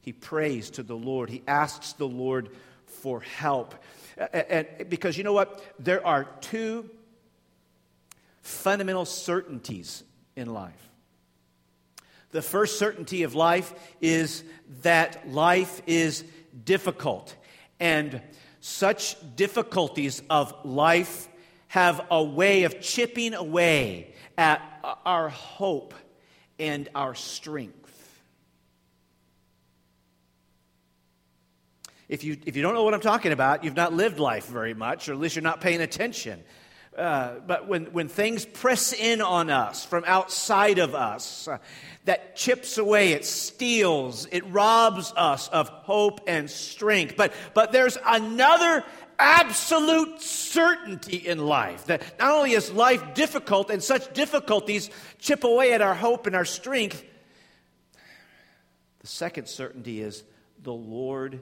He 0.00 0.14
prays 0.14 0.70
to 0.70 0.82
the 0.82 0.96
Lord. 0.96 1.28
He 1.28 1.42
asks 1.46 1.92
the 1.92 2.08
Lord 2.08 2.48
for 3.02 3.20
help. 3.20 3.74
And 4.32 4.66
because 4.88 5.16
you 5.16 5.24
know 5.24 5.32
what? 5.32 5.62
There 5.78 6.04
are 6.06 6.24
two 6.40 6.90
fundamental 8.42 9.04
certainties 9.04 10.02
in 10.36 10.52
life. 10.52 10.88
The 12.30 12.42
first 12.42 12.78
certainty 12.78 13.22
of 13.22 13.34
life 13.34 13.72
is 14.00 14.44
that 14.82 15.28
life 15.30 15.80
is 15.86 16.24
difficult. 16.64 17.34
And 17.80 18.20
such 18.60 19.16
difficulties 19.36 20.22
of 20.28 20.54
life 20.64 21.28
have 21.68 22.04
a 22.10 22.22
way 22.22 22.64
of 22.64 22.80
chipping 22.80 23.34
away 23.34 24.14
at 24.36 24.60
our 25.04 25.28
hope 25.28 25.94
and 26.58 26.88
our 26.94 27.14
strength. 27.14 27.77
If 32.08 32.24
you, 32.24 32.38
if 32.46 32.56
you 32.56 32.62
don't 32.62 32.74
know 32.74 32.84
what 32.84 32.94
I'm 32.94 33.00
talking 33.00 33.32
about, 33.32 33.64
you've 33.64 33.76
not 33.76 33.92
lived 33.92 34.18
life 34.18 34.46
very 34.46 34.74
much, 34.74 35.08
or 35.08 35.12
at 35.12 35.18
least 35.18 35.36
you're 35.36 35.42
not 35.42 35.60
paying 35.60 35.82
attention. 35.82 36.42
Uh, 36.96 37.38
but 37.46 37.68
when, 37.68 37.84
when 37.92 38.08
things 38.08 38.44
press 38.44 38.92
in 38.92 39.20
on 39.20 39.50
us 39.50 39.84
from 39.84 40.04
outside 40.06 40.78
of 40.78 40.94
us, 40.94 41.46
uh, 41.46 41.58
that 42.06 42.34
chips 42.34 42.78
away, 42.78 43.12
it 43.12 43.24
steals, 43.24 44.26
it 44.32 44.44
robs 44.46 45.12
us 45.16 45.48
of 45.48 45.68
hope 45.68 46.22
and 46.26 46.50
strength. 46.50 47.14
But, 47.16 47.34
but 47.54 47.72
there's 47.72 47.98
another 48.04 48.82
absolute 49.18 50.20
certainty 50.20 51.16
in 51.16 51.38
life 51.38 51.84
that 51.86 52.02
not 52.18 52.30
only 52.30 52.52
is 52.52 52.72
life 52.72 53.14
difficult 53.14 53.70
and 53.70 53.82
such 53.82 54.12
difficulties 54.14 54.90
chip 55.18 55.44
away 55.44 55.74
at 55.74 55.82
our 55.82 55.94
hope 55.94 56.26
and 56.26 56.34
our 56.34 56.44
strength, 56.46 57.04
the 59.00 59.06
second 59.06 59.46
certainty 59.46 60.00
is 60.00 60.24
the 60.62 60.72
Lord 60.72 61.40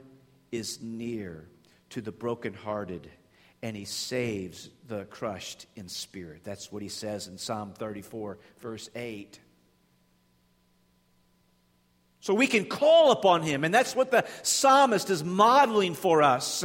is 0.57 0.81
near 0.81 1.47
to 1.91 2.01
the 2.01 2.11
brokenhearted 2.11 3.09
and 3.63 3.75
he 3.75 3.85
saves 3.85 4.69
the 4.87 5.05
crushed 5.05 5.65
in 5.75 5.87
spirit. 5.87 6.41
That's 6.43 6.71
what 6.71 6.81
he 6.81 6.89
says 6.89 7.27
in 7.27 7.37
Psalm 7.37 7.73
34, 7.75 8.37
verse 8.59 8.89
8. 8.95 9.39
So 12.19 12.33
we 12.33 12.47
can 12.47 12.65
call 12.65 13.11
upon 13.11 13.41
him, 13.41 13.63
and 13.63 13.73
that's 13.73 13.95
what 13.95 14.11
the 14.11 14.25
psalmist 14.43 15.09
is 15.09 15.23
modeling 15.23 15.93
for 15.93 16.21
us. 16.21 16.63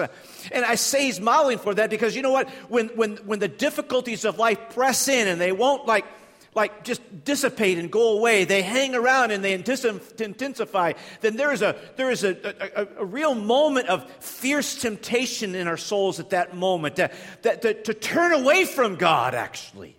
And 0.51 0.65
I 0.65 0.75
say 0.75 1.05
he's 1.05 1.21
modeling 1.21 1.59
for 1.59 1.75
that 1.75 1.89
because 1.89 2.17
you 2.17 2.23
know 2.23 2.33
what? 2.33 2.51
When, 2.69 2.89
when, 2.89 3.17
when 3.19 3.39
the 3.39 3.49
difficulties 3.49 4.25
of 4.25 4.39
life 4.39 4.59
press 4.71 5.09
in 5.09 5.29
and 5.29 5.41
they 5.41 5.53
won't 5.53 5.87
like 5.87 6.05
like 6.55 6.85
just 6.85 7.25
dissipate 7.25 7.79
and 7.79 7.91
go 7.91 8.17
away. 8.19 8.45
They 8.45 8.63
hang 8.63 8.95
around 8.95 9.31
and 9.31 9.43
they 9.43 9.55
intensify. 9.55 10.93
Then 11.21 11.37
there 11.37 11.53
is 11.53 11.63
a 11.63 11.77
there 11.97 12.11
is 12.11 12.25
a, 12.25 12.37
a, 12.77 13.03
a 13.03 13.05
real 13.05 13.35
moment 13.35 13.89
of 13.89 14.09
fierce 14.21 14.81
temptation 14.81 15.55
in 15.55 15.67
our 15.67 15.77
souls 15.77 16.21
at 16.21 16.31
that 16.31 16.55
moment 16.55 16.97
that, 16.97 17.13
that, 17.43 17.85
to 17.85 17.95
turn 17.95 18.33
away 18.33 18.65
from 18.65 18.97
God 18.97 19.35
actually. 19.35 19.97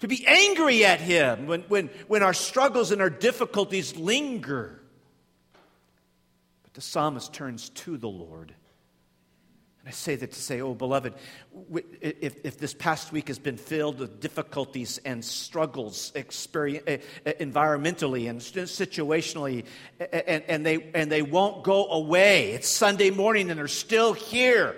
To 0.00 0.08
be 0.08 0.26
angry 0.26 0.84
at 0.84 1.00
him 1.00 1.46
when, 1.46 1.62
when, 1.62 1.88
when 2.08 2.22
our 2.22 2.34
struggles 2.34 2.90
and 2.90 3.00
our 3.00 3.08
difficulties 3.08 3.96
linger. 3.96 4.82
But 6.62 6.74
the 6.74 6.82
psalmist 6.82 7.32
turns 7.32 7.70
to 7.70 7.96
the 7.96 8.08
Lord 8.08 8.54
and 9.84 9.92
I 9.92 9.94
say 9.94 10.16
that 10.16 10.32
to 10.32 10.40
say, 10.40 10.62
oh, 10.62 10.72
beloved, 10.72 11.12
if, 12.00 12.36
if 12.42 12.58
this 12.58 12.72
past 12.72 13.12
week 13.12 13.28
has 13.28 13.38
been 13.38 13.58
filled 13.58 13.98
with 13.98 14.18
difficulties 14.18 14.98
and 15.04 15.22
struggles 15.22 16.10
environmentally 16.14 18.30
and 18.30 18.40
situationally, 18.40 19.66
and, 20.00 20.42
and, 20.48 20.64
they, 20.64 20.90
and 20.94 21.12
they 21.12 21.20
won't 21.20 21.64
go 21.64 21.90
away, 21.90 22.52
it's 22.52 22.66
Sunday 22.66 23.10
morning 23.10 23.50
and 23.50 23.58
they're 23.58 23.68
still 23.68 24.14
here. 24.14 24.74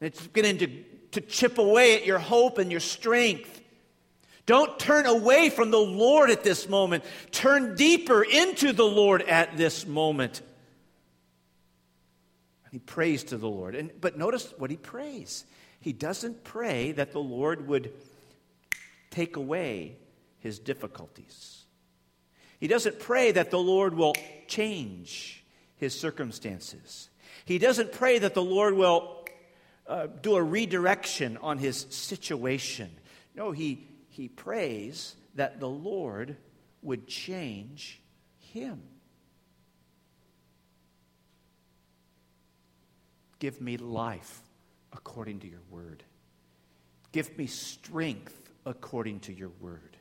It's 0.00 0.26
beginning 0.26 0.58
to, 0.58 0.66
to 1.12 1.20
chip 1.20 1.58
away 1.58 1.94
at 1.94 2.04
your 2.04 2.18
hope 2.18 2.58
and 2.58 2.72
your 2.72 2.80
strength. 2.80 3.60
Don't 4.44 4.76
turn 4.76 5.06
away 5.06 5.50
from 5.50 5.70
the 5.70 5.78
Lord 5.78 6.30
at 6.30 6.42
this 6.42 6.68
moment. 6.68 7.04
Turn 7.30 7.76
deeper 7.76 8.24
into 8.24 8.72
the 8.72 8.86
Lord 8.86 9.22
at 9.22 9.56
this 9.56 9.86
moment. 9.86 10.42
He 12.70 12.78
prays 12.78 13.24
to 13.24 13.36
the 13.36 13.48
Lord. 13.48 13.74
And, 13.74 13.90
but 14.00 14.18
notice 14.18 14.52
what 14.58 14.70
he 14.70 14.76
prays. 14.76 15.44
He 15.80 15.92
doesn't 15.92 16.44
pray 16.44 16.92
that 16.92 17.12
the 17.12 17.20
Lord 17.20 17.68
would 17.68 17.92
take 19.10 19.36
away 19.36 19.96
his 20.40 20.58
difficulties. 20.58 21.64
He 22.60 22.66
doesn't 22.66 22.98
pray 22.98 23.32
that 23.32 23.50
the 23.50 23.58
Lord 23.58 23.94
will 23.94 24.14
change 24.46 25.44
his 25.76 25.98
circumstances. 25.98 27.08
He 27.44 27.58
doesn't 27.58 27.92
pray 27.92 28.18
that 28.18 28.34
the 28.34 28.42
Lord 28.42 28.74
will 28.74 29.24
uh, 29.86 30.08
do 30.20 30.36
a 30.36 30.42
redirection 30.42 31.38
on 31.38 31.58
his 31.58 31.86
situation. 31.90 32.90
No, 33.34 33.52
he, 33.52 33.86
he 34.10 34.28
prays 34.28 35.14
that 35.36 35.60
the 35.60 35.68
Lord 35.68 36.36
would 36.82 37.06
change 37.06 38.00
him. 38.38 38.82
Give 43.38 43.60
me 43.60 43.76
life 43.76 44.42
according 44.92 45.40
to 45.40 45.48
your 45.48 45.62
word. 45.70 46.02
Give 47.12 47.36
me 47.38 47.46
strength 47.46 48.50
according 48.66 49.20
to 49.20 49.32
your 49.32 49.50
word. 49.60 49.96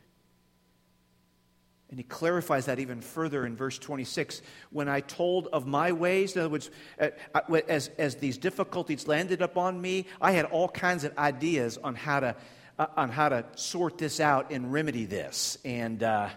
And 1.90 1.98
he 1.98 2.04
clarifies 2.04 2.66
that 2.66 2.80
even 2.80 3.00
further 3.00 3.46
in 3.46 3.56
verse 3.56 3.80
26. 3.80 4.42
When 4.72 4.90
I 4.90 5.00
told 5.00 5.48
of 5.48 5.66
my 5.66 5.94
ways, 5.94 6.36
in 6.36 6.42
other 6.42 6.50
words, 6.50 6.70
uh, 7.00 7.10
uh, 7.34 7.62
as, 7.70 7.90
as 7.98 8.16
these 8.16 8.38
difficulties 8.38 9.08
landed 9.08 9.42
upon 9.42 9.80
me, 9.80 10.06
I 10.20 10.34
had 10.34 10.46
all 10.46 10.68
kinds 10.68 11.06
of 11.06 11.18
ideas 11.18 11.78
on 11.82 11.96
how 11.96 12.20
to, 12.20 12.36
uh, 12.78 12.88
on 12.98 13.10
how 13.10 13.30
to 13.30 13.46
sort 13.56 13.98
this 13.98 14.20
out 14.20 14.52
and 14.52 14.74
remedy 14.74 15.06
this. 15.06 15.58
And 15.64 16.04
uh, 16.04 16.30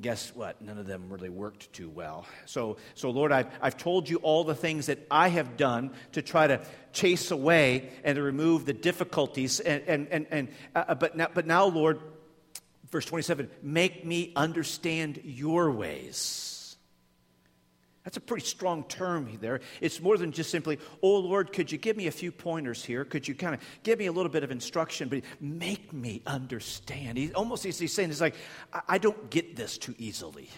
guess 0.00 0.34
what? 0.34 0.62
None 0.62 0.78
of 0.78 0.86
them 0.86 1.10
really 1.10 1.28
worked 1.28 1.72
too 1.72 1.90
well. 1.90 2.26
So, 2.46 2.78
so 2.94 3.10
Lord, 3.10 3.32
I've, 3.32 3.48
I've 3.60 3.76
told 3.76 4.08
you 4.08 4.16
all 4.18 4.44
the 4.44 4.54
things 4.54 4.86
that 4.86 5.06
I 5.10 5.28
have 5.28 5.56
done 5.56 5.92
to 6.12 6.22
try 6.22 6.46
to 6.46 6.60
chase 6.92 7.30
away 7.30 7.90
and 8.02 8.16
to 8.16 8.22
remove 8.22 8.64
the 8.64 8.72
difficulties. 8.72 9.60
And, 9.60 9.82
and, 9.86 10.08
and, 10.08 10.26
and 10.30 10.48
uh, 10.74 10.84
uh 10.88 10.94
but, 10.94 11.16
now, 11.16 11.28
but 11.32 11.46
now, 11.46 11.66
Lord, 11.66 12.00
verse 12.90 13.04
27, 13.04 13.50
make 13.62 14.04
me 14.04 14.32
understand 14.36 15.20
your 15.24 15.70
ways. 15.70 16.53
That's 18.04 18.18
a 18.18 18.20
pretty 18.20 18.44
strong 18.44 18.84
term 18.84 19.38
there. 19.40 19.60
It's 19.80 20.00
more 20.00 20.18
than 20.18 20.30
just 20.30 20.50
simply, 20.50 20.78
oh 21.02 21.18
Lord, 21.18 21.52
could 21.52 21.72
you 21.72 21.78
give 21.78 21.96
me 21.96 22.06
a 22.06 22.12
few 22.12 22.30
pointers 22.30 22.84
here? 22.84 23.04
Could 23.04 23.26
you 23.26 23.34
kind 23.34 23.54
of 23.54 23.60
give 23.82 23.98
me 23.98 24.06
a 24.06 24.12
little 24.12 24.30
bit 24.30 24.44
of 24.44 24.50
instruction, 24.50 25.08
but 25.08 25.22
make 25.40 25.92
me 25.92 26.20
understand? 26.26 27.16
He 27.16 27.32
almost 27.32 27.64
he's 27.64 27.92
saying, 27.92 28.10
he's 28.10 28.20
like, 28.20 28.34
I, 28.74 28.80
I 28.88 28.98
don't 28.98 29.30
get 29.30 29.56
this 29.56 29.78
too 29.78 29.94
easily. 29.98 30.50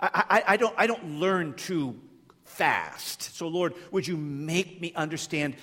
I, 0.00 0.24
I, 0.30 0.44
I, 0.52 0.56
don't, 0.56 0.74
I 0.78 0.86
don't 0.86 1.18
learn 1.18 1.54
too 1.54 2.00
fast. 2.44 3.34
So, 3.36 3.48
Lord, 3.48 3.74
would 3.90 4.06
you 4.06 4.16
make 4.16 4.80
me 4.80 4.92
understand 4.94 5.56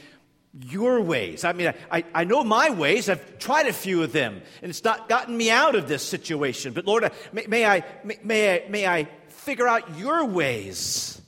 your 0.60 1.00
ways. 1.02 1.44
I 1.44 1.54
mean, 1.54 1.72
I, 1.92 2.04
I 2.14 2.24
know 2.24 2.44
my 2.44 2.72
ways. 2.72 3.08
I've 3.08 3.38
tried 3.38 3.68
a 3.68 3.74
few 3.74 4.02
of 4.02 4.12
them, 4.12 4.42
and 4.64 4.70
it's 4.70 4.84
not 4.84 5.08
gotten 5.08 5.38
me 5.38 5.52
out 5.52 5.76
of 5.76 5.88
this 5.88 6.02
situation. 6.02 6.74
But 6.74 6.86
Lord, 6.86 7.10
may, 7.32 7.46
may 7.48 7.66
I, 7.66 7.84
may, 8.04 8.18
may, 8.24 8.56
I, 8.56 8.68
may 8.68 8.88
I 8.88 9.08
figure 9.28 9.68
out 9.68 9.98
your 9.98 10.26
ways? 10.26 11.22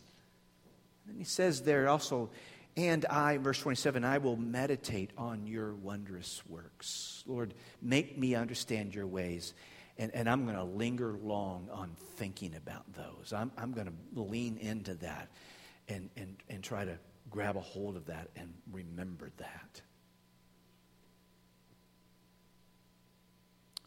He 1.22 1.26
says 1.26 1.62
there 1.62 1.88
also, 1.88 2.32
and 2.76 3.06
I, 3.06 3.38
verse 3.38 3.60
27, 3.60 4.04
I 4.04 4.18
will 4.18 4.38
meditate 4.38 5.12
on 5.20 5.46
your 5.46 5.76
wondrous 5.76 6.42
works. 6.50 7.24
Lord, 7.28 7.54
make 7.80 8.18
me 8.18 8.34
understand 8.34 8.96
your 8.96 9.06
ways. 9.06 9.54
And, 10.00 10.12
and 10.16 10.28
I'm 10.28 10.46
going 10.46 10.58
to 10.58 10.64
linger 10.64 11.16
long 11.22 11.70
on 11.72 11.92
thinking 12.16 12.56
about 12.56 12.92
those. 12.94 13.34
I'm, 13.34 13.52
I'm 13.56 13.72
going 13.72 13.86
to 13.86 14.20
lean 14.20 14.58
into 14.58 14.96
that 14.96 15.30
and, 15.88 16.10
and, 16.18 16.38
and 16.50 16.64
try 16.64 16.86
to 16.86 16.98
grab 17.30 17.56
a 17.56 17.62
hold 17.62 17.98
of 17.98 18.08
that 18.08 18.30
and 18.36 18.52
remember 18.72 19.30
that. 19.38 19.82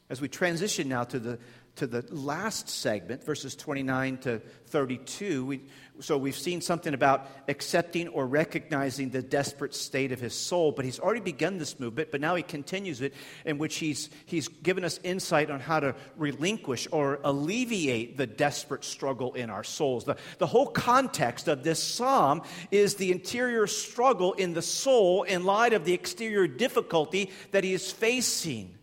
As 0.09 0.21
we 0.21 0.29
transition 0.29 0.89
now 0.89 1.03
to 1.03 1.19
the 1.19 1.41
to 1.77 1.87
the 1.87 2.05
last 2.11 2.69
segment, 2.69 3.25
verses 3.25 3.57
29 3.57 4.19
to 4.19 4.39
32. 4.67 5.45
We, 5.45 5.61
so 6.01 6.17
we've 6.17 6.37
seen 6.37 6.61
something 6.61 6.95
about 6.95 7.29
accepting 7.49 8.09
or 8.09 8.27
recognizing 8.27 9.11
the 9.11 9.23
desperate 9.23 9.75
state 9.75 10.13
of 10.13 10.21
his 10.21 10.35
soul, 10.35 10.71
but 10.71 10.85
he's 10.85 11.01
already 11.01 11.21
begun 11.21 11.59
this 11.59 11.81
movement, 11.81 12.11
but 12.13 12.21
now 12.21 12.37
he 12.37 12.43
continues 12.43 13.01
it, 13.01 13.13
in 13.45 13.59
which 13.59 13.77
he's, 13.77 14.09
he's 14.27 14.47
given 14.49 14.85
us 14.85 15.01
insight 15.03 15.51
on 15.51 15.59
how 15.59 15.81
to 15.81 15.97
relinquish 16.17 16.87
or 16.93 17.19
alleviate 17.25 18.17
the 18.17 18.27
desperate 18.27 18.85
struggle 18.85 19.35
in 19.35 19.51
our 19.51 19.65
souls. 19.65 20.05
The, 20.05 20.17
the 20.39 20.47
whole 20.47 20.67
context 20.67 21.49
of 21.49 21.65
this 21.65 21.83
psalm 21.83 22.43
is 22.71 22.95
the 22.97 23.11
interior 23.11 23.67
struggle 23.67 24.33
in 24.33 24.55
the 24.55 24.63
soul 24.63 25.25
in 25.25 25.45
light 25.45 25.73
of 25.73 25.85
the 25.85 25.93
exterior 25.93 26.47
difficulty 26.47 27.31
that 27.51 27.65
he 27.65 27.73
is 27.73 27.91
facing. 27.91 28.79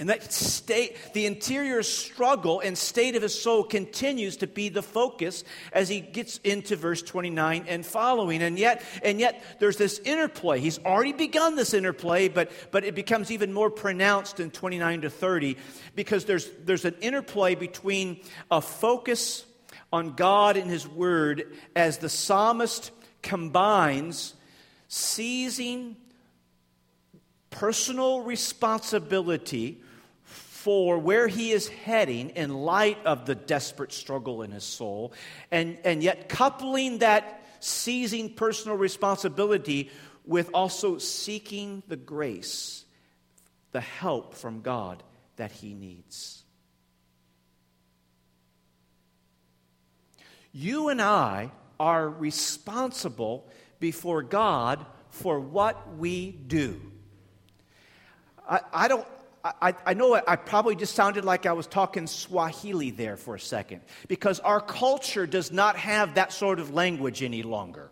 And 0.00 0.08
that 0.08 0.32
state, 0.32 0.96
the 1.12 1.26
interior 1.26 1.82
struggle 1.82 2.60
and 2.60 2.76
state 2.76 3.16
of 3.16 3.22
his 3.22 3.38
soul 3.38 3.62
continues 3.62 4.38
to 4.38 4.46
be 4.46 4.70
the 4.70 4.82
focus 4.82 5.44
as 5.74 5.90
he 5.90 6.00
gets 6.00 6.38
into 6.38 6.74
verse 6.74 7.02
29 7.02 7.66
and 7.68 7.84
following. 7.84 8.42
And 8.42 8.58
yet, 8.58 8.82
and 9.02 9.20
yet 9.20 9.44
there's 9.58 9.76
this 9.76 9.98
interplay. 9.98 10.58
He's 10.58 10.78
already 10.78 11.12
begun 11.12 11.54
this 11.54 11.74
interplay, 11.74 12.28
but, 12.28 12.50
but 12.70 12.82
it 12.82 12.94
becomes 12.94 13.30
even 13.30 13.52
more 13.52 13.70
pronounced 13.70 14.40
in 14.40 14.50
29 14.50 15.02
to 15.02 15.10
30 15.10 15.58
because 15.94 16.24
there's, 16.24 16.48
there's 16.64 16.86
an 16.86 16.96
interplay 17.02 17.54
between 17.54 18.22
a 18.50 18.62
focus 18.62 19.44
on 19.92 20.14
God 20.14 20.56
and 20.56 20.70
his 20.70 20.88
word 20.88 21.58
as 21.76 21.98
the 21.98 22.08
psalmist 22.08 22.90
combines 23.20 24.32
seizing 24.88 25.96
personal 27.50 28.22
responsibility 28.22 29.82
for 30.62 30.98
where 30.98 31.26
he 31.26 31.52
is 31.52 31.68
heading 31.68 32.28
in 32.30 32.52
light 32.52 32.98
of 33.06 33.24
the 33.24 33.34
desperate 33.34 33.92
struggle 33.92 34.42
in 34.42 34.50
his 34.50 34.64
soul, 34.64 35.10
and, 35.50 35.78
and 35.84 36.02
yet 36.02 36.28
coupling 36.28 36.98
that 36.98 37.42
seizing 37.60 38.34
personal 38.34 38.76
responsibility 38.76 39.90
with 40.26 40.50
also 40.52 40.98
seeking 40.98 41.82
the 41.88 41.96
grace, 41.96 42.84
the 43.72 43.80
help 43.80 44.34
from 44.34 44.60
God 44.60 45.02
that 45.36 45.50
he 45.50 45.72
needs. 45.72 46.42
You 50.52 50.90
and 50.90 51.00
I 51.00 51.52
are 51.78 52.06
responsible 52.06 53.48
before 53.78 54.22
God 54.22 54.84
for 55.08 55.40
what 55.40 55.96
we 55.96 56.32
do. 56.32 56.78
I, 58.46 58.60
I 58.74 58.88
don't 58.88 59.06
I, 59.42 59.74
I, 59.86 59.94
know 59.94 60.20
I 60.26 60.36
probably 60.36 60.76
just 60.76 60.94
sounded 60.94 61.24
like 61.24 61.46
I 61.46 61.52
was 61.52 61.66
talking 61.66 62.06
Swahili 62.06 62.90
there 62.90 63.16
for 63.16 63.34
a 63.34 63.40
second 63.40 63.80
because 64.06 64.38
our 64.40 64.60
culture 64.60 65.26
does 65.26 65.50
not 65.50 65.76
have 65.76 66.14
that 66.14 66.32
sort 66.32 66.60
of 66.60 66.74
language 66.74 67.22
any 67.22 67.42
longer. 67.42 67.90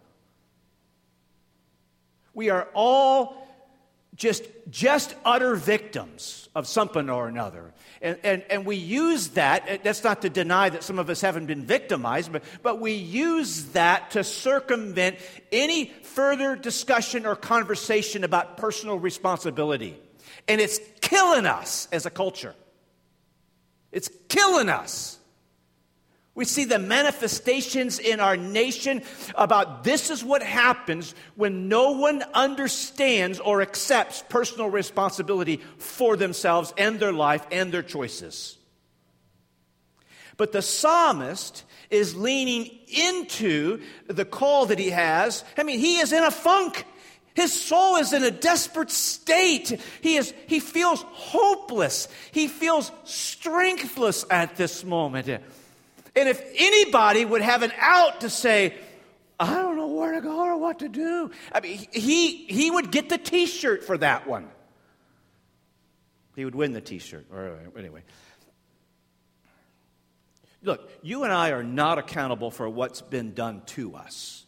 We 2.35 2.51
are 2.51 2.69
all 2.75 3.49
just, 4.15 4.45
just 4.69 5.15
utter 5.25 5.55
victims 5.55 6.49
of 6.55 6.67
something 6.67 7.09
or 7.09 7.29
another. 7.29 7.73
And, 8.03 8.19
and, 8.23 8.45
and 8.51 8.67
we 8.67 8.77
use 8.77 9.29
that, 9.29 9.65
eh, 9.69 9.79
that's 9.83 10.05
not 10.05 10.23
to 10.23 10.29
deny 10.29 10.69
that 10.69 10.83
some 10.83 10.99
of 10.99 11.09
us 11.09 11.21
haven't 11.21 11.47
been 11.47 11.65
victimized, 11.65 12.33
but, 12.33 12.43
but 12.63 12.81
we 12.81 12.93
use 12.93 13.65
that 13.67 14.11
to 14.13 14.25
circumvent 14.25 15.17
any 15.51 15.87
further 16.03 16.57
discussion 16.57 17.27
or 17.27 17.37
conversation 17.37 18.25
about 18.25 18.57
personal 18.57 18.99
responsibility. 18.99 19.97
And 20.49 20.61
it's 20.61 20.81
killing 21.09 21.47
us 21.47 21.88
as 21.90 22.05
a 22.05 22.11
culture. 22.11 22.55
It's 23.92 24.11
killing 24.29 24.68
us. 24.68 25.18
We 26.35 26.44
see 26.44 26.66
the 26.66 26.79
manifestations 26.79 27.99
in 27.99 28.21
our 28.21 28.37
nation 28.37 29.03
about 29.35 29.83
this 29.83 30.11
is 30.11 30.23
what 30.23 30.42
happens 30.42 31.14
when 31.35 31.68
no 31.68 31.92
one 31.92 32.23
understands 32.35 33.40
or 33.40 33.61
accepts 33.61 34.23
personal 34.29 34.71
responsibility 34.71 35.61
for 35.79 36.16
themselves 36.16 36.73
and 36.77 37.01
their 37.01 37.12
life 37.12 37.44
and 37.51 37.73
their 37.73 37.83
choices. 37.83 38.57
But 40.37 40.53
the 40.53 40.62
psalmist 40.62 41.64
is 41.90 42.14
leaning 42.14 42.71
into 42.87 43.81
the 44.07 44.25
call 44.25 44.66
that 44.66 44.79
he 44.79 44.90
has. 44.90 45.42
I 45.57 45.64
mean, 45.64 45.81
he 45.81 45.99
is 45.99 46.12
in 46.12 46.23
a 46.23 46.31
funk. 46.31 46.85
His 47.38 47.53
soul 47.53 47.98
is 47.98 48.12
in 48.12 48.24
a 48.24 48.33
desperate 48.33 48.90
state. 48.90 49.81
He, 50.01 50.16
is, 50.16 50.35
he 50.48 50.59
feels 50.59 51.03
hopeless. 51.03 52.09
He 52.33 52.48
feels 52.48 52.90
strengthless 53.05 54.24
at 54.29 54.57
this 54.57 54.83
moment. 54.83 55.29
And 55.29 55.40
if 56.29 56.42
anybody 56.57 57.24
would 57.24 57.42
have 57.42 57.62
an 57.62 57.70
out 57.79 58.22
to 58.22 58.29
say, 58.29 58.74
I 59.38 59.55
don't 59.55 59.77
know 59.77 59.87
where 59.87 60.14
to 60.14 60.20
go 60.20 60.46
or 60.46 60.57
what 60.57 60.81
to 60.81 60.88
do, 60.88 61.31
I 61.53 61.61
mean, 61.61 61.87
he, 61.92 62.38
he 62.46 62.72
would 62.72 62.90
get 62.90 63.09
the 63.09 63.18
t 63.18 63.46
shirt 63.46 63.85
for 63.85 63.96
that 63.98 64.27
one. 64.27 64.48
He 66.35 66.44
would 66.44 66.57
win 66.57 66.72
the 66.72 66.81
t 66.81 66.98
shirt. 66.98 67.27
Anyway. 67.79 68.03
Look, 70.64 70.90
you 71.03 71.22
and 71.22 71.33
I 71.33 71.53
are 71.53 71.62
not 71.62 71.98
accountable 71.98 72.51
for 72.51 72.68
what's 72.68 73.01
been 73.01 73.33
done 73.33 73.62
to 73.66 73.94
us. 73.94 74.44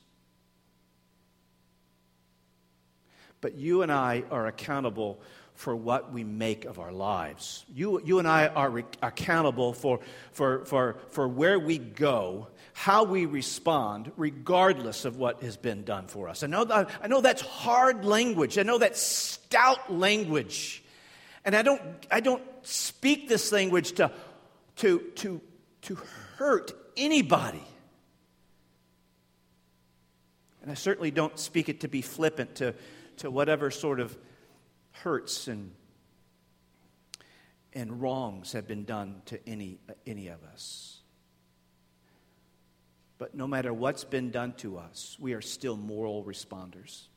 But 3.41 3.55
you 3.55 3.83
and 3.83 3.91
I 3.91 4.25
are 4.31 4.47
accountable 4.47 5.21
for 5.55 5.77
what 5.77 6.11
we 6.11 6.25
make 6.25 6.65
of 6.65 6.79
our 6.79 6.93
lives. 6.93 7.67
You, 7.75 8.01
you 8.03 8.19
and 8.19 8.27
I 8.27 8.47
are 8.49 8.71
re- 8.71 8.85
accountable 9.03 9.75
for, 9.75 10.01
for, 10.33 10.65
for, 10.65 10.97
for 11.11 11.29
where 11.29 11.59
we 11.59 11.77
go, 11.77 12.49
how 12.73 13.05
we 13.05 13.27
respond, 13.27 14.11
regardless 14.17 15.05
of 15.05 15.19
what 15.19 15.43
has 15.43 15.59
been 15.59 15.85
done 15.85 16.07
for 16.07 16.31
us. 16.31 16.43
I 16.43 16.47
know, 16.47 16.65
that, 16.65 16.89
I 17.03 17.09
know 17.09 17.21
that's 17.21 17.43
hard 17.43 18.07
language. 18.07 18.57
I 18.57 18.63
know 18.63 18.79
that's 18.79 19.03
stout 19.03 19.93
language. 19.93 20.83
And 21.45 21.55
I 21.55 21.61
don't, 21.61 21.83
I 22.11 22.21
don't 22.21 22.43
speak 22.63 23.29
this 23.29 23.53
language 23.53 23.93
to, 23.93 24.11
to, 24.77 25.01
to, 25.17 25.41
to 25.83 25.95
hurt 26.37 26.73
anybody. 26.97 27.63
And 30.63 30.71
I 30.71 30.75
certainly 30.75 31.11
don't 31.11 31.39
speak 31.39 31.69
it 31.69 31.81
to 31.81 31.89
be 31.89 32.01
flippant 32.01 32.57
to, 32.57 32.75
to 33.21 33.31
whatever 33.31 33.71
sort 33.71 34.01
of 34.01 34.17
hurts 34.93 35.47
and, 35.47 35.73
and 37.75 38.01
wrongs 38.01 38.53
have 38.53 38.67
been 38.67 38.85
done 38.85 39.21
to 39.27 39.49
any, 39.49 39.79
any 40.07 40.29
of 40.29 40.43
us. 40.45 41.01
But 43.19 43.35
no 43.35 43.47
matter 43.47 43.75
what's 43.75 44.05
been 44.05 44.31
done 44.31 44.55
to 44.55 44.79
us, 44.79 45.19
we 45.21 45.35
are 45.35 45.43
still 45.43 45.77
moral 45.77 46.25
responders. 46.25 47.09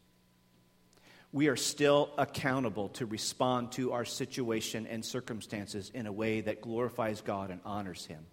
We 1.32 1.48
are 1.48 1.56
still 1.56 2.12
accountable 2.18 2.90
to 2.90 3.06
respond 3.06 3.72
to 3.74 3.94
our 3.94 4.04
situation 4.04 4.86
and 4.86 5.06
circumstances 5.06 5.90
in 5.94 6.06
a 6.06 6.12
way 6.12 6.42
that 6.42 6.60
glorifies 6.60 7.22
God 7.22 7.50
and 7.50 7.62
honors 7.64 8.06
Him. 8.06 8.26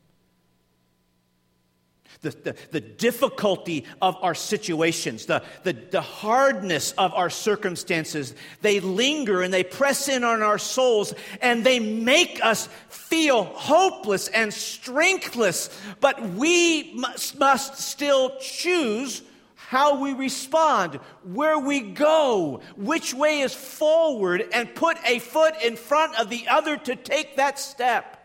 The, 2.23 2.31
the, 2.31 2.57
the, 2.71 2.81
difficulty 2.81 3.87
of 4.03 4.15
our 4.21 4.35
situations, 4.35 5.25
the, 5.25 5.43
the, 5.63 5.73
the 5.73 6.03
hardness 6.03 6.93
of 6.93 7.15
our 7.15 7.31
circumstances, 7.31 8.35
they 8.61 8.81
linger 8.81 9.41
and 9.41 9.55
they 9.55 9.65
press 9.65 10.07
in 10.07 10.23
on 10.23 10.43
our 10.43 10.59
souls 10.59 11.15
and 11.41 11.65
they 11.65 11.81
make 11.81 12.45
us 12.45 12.69
feel 12.91 13.45
hopeless 13.45 14.29
and 14.29 14.53
strengthless. 14.53 15.71
But 16.01 16.21
we 16.21 16.93
must, 16.93 17.39
must 17.39 17.77
still 17.77 18.37
choose 18.39 19.23
how 19.71 20.01
we 20.01 20.13
respond, 20.13 20.97
where 21.23 21.57
we 21.59 21.81
go, 21.81 22.61
which 22.77 23.15
way 23.15 23.41
is 23.41 23.55
forward, 23.55 24.45
and 24.53 24.75
put 24.75 24.99
a 25.07 25.21
foot 25.21 25.55
in 25.63 25.77
front 25.77 26.19
of 26.19 26.29
the 26.29 26.49
other 26.49 26.77
to 26.77 26.97
take 26.97 27.37
that 27.37 27.57
step. 27.57 28.20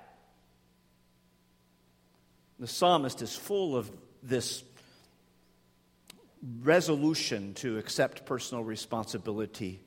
The 2.59 2.67
psalmist 2.67 3.21
is 3.21 3.35
full 3.35 3.75
of 3.75 3.91
this 4.23 4.63
resolution 6.61 7.53
to 7.55 7.77
accept 7.77 8.25
personal 8.25 8.63
responsibility. 8.63 9.81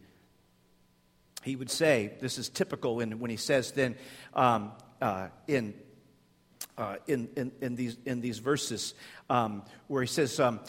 He 1.42 1.56
would 1.56 1.70
say, 1.70 2.12
this 2.20 2.36
is 2.36 2.48
typical 2.48 3.00
in, 3.00 3.18
when 3.20 3.30
he 3.30 3.36
says 3.36 3.72
then 3.72 3.96
um, 4.34 4.72
uh, 5.00 5.28
in, 5.46 5.74
uh, 6.76 6.96
in, 7.06 7.28
in, 7.36 7.52
in, 7.60 7.76
these, 7.76 7.96
in 8.04 8.20
these 8.20 8.38
verses, 8.38 8.94
um, 9.30 9.62
where 9.86 10.02
he 10.02 10.08
says, 10.08 10.38
um, 10.40 10.60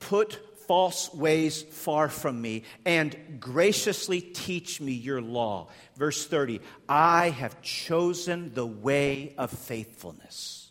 Put 0.00 0.38
false 0.68 1.12
ways 1.14 1.62
far 1.62 2.08
from 2.08 2.40
me 2.40 2.62
and 2.84 3.16
graciously 3.40 4.20
teach 4.20 4.80
me 4.80 4.92
your 4.92 5.20
law. 5.20 5.68
Verse 5.96 6.26
30 6.26 6.60
I 6.88 7.30
have 7.30 7.60
chosen 7.62 8.52
the 8.54 8.66
way 8.66 9.34
of 9.38 9.50
faithfulness 9.50 10.67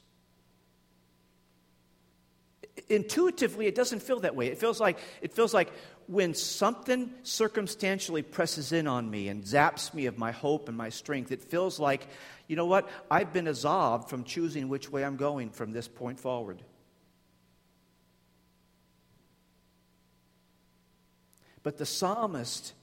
intuitively, 2.89 3.67
it 3.67 3.75
doesn't 3.75 4.01
feel 4.01 4.19
that 4.21 4.35
way. 4.35 4.47
It 4.47 4.57
feels 4.57 4.79
like, 4.79 4.97
it 5.21 5.33
feels 5.33 5.53
like 5.53 5.71
when 6.07 6.33
something 6.33 7.11
circumstantially 7.23 8.21
presses 8.21 8.71
in 8.71 8.87
on 8.87 9.09
me 9.09 9.27
and 9.27 9.43
zaps 9.43 9.93
me 9.93 10.05
of 10.05 10.17
my 10.17 10.31
hope 10.31 10.69
and 10.69 10.77
my 10.77 10.89
strength, 10.89 11.31
it 11.31 11.41
feels 11.41 11.79
like, 11.79 12.07
you 12.47 12.55
know 12.55 12.65
what? 12.65 12.89
I've 13.11 13.33
been 13.33 13.47
absolved 13.47 14.09
from 14.09 14.23
choosing 14.23 14.69
which 14.69 14.89
way 14.89 15.03
I'm 15.03 15.17
going 15.17 15.49
from 15.49 15.73
this 15.73 15.87
point 15.87 16.19
forward. 16.19 16.61
But 21.63 21.77
the 21.77 21.85
psalmist 21.85 22.73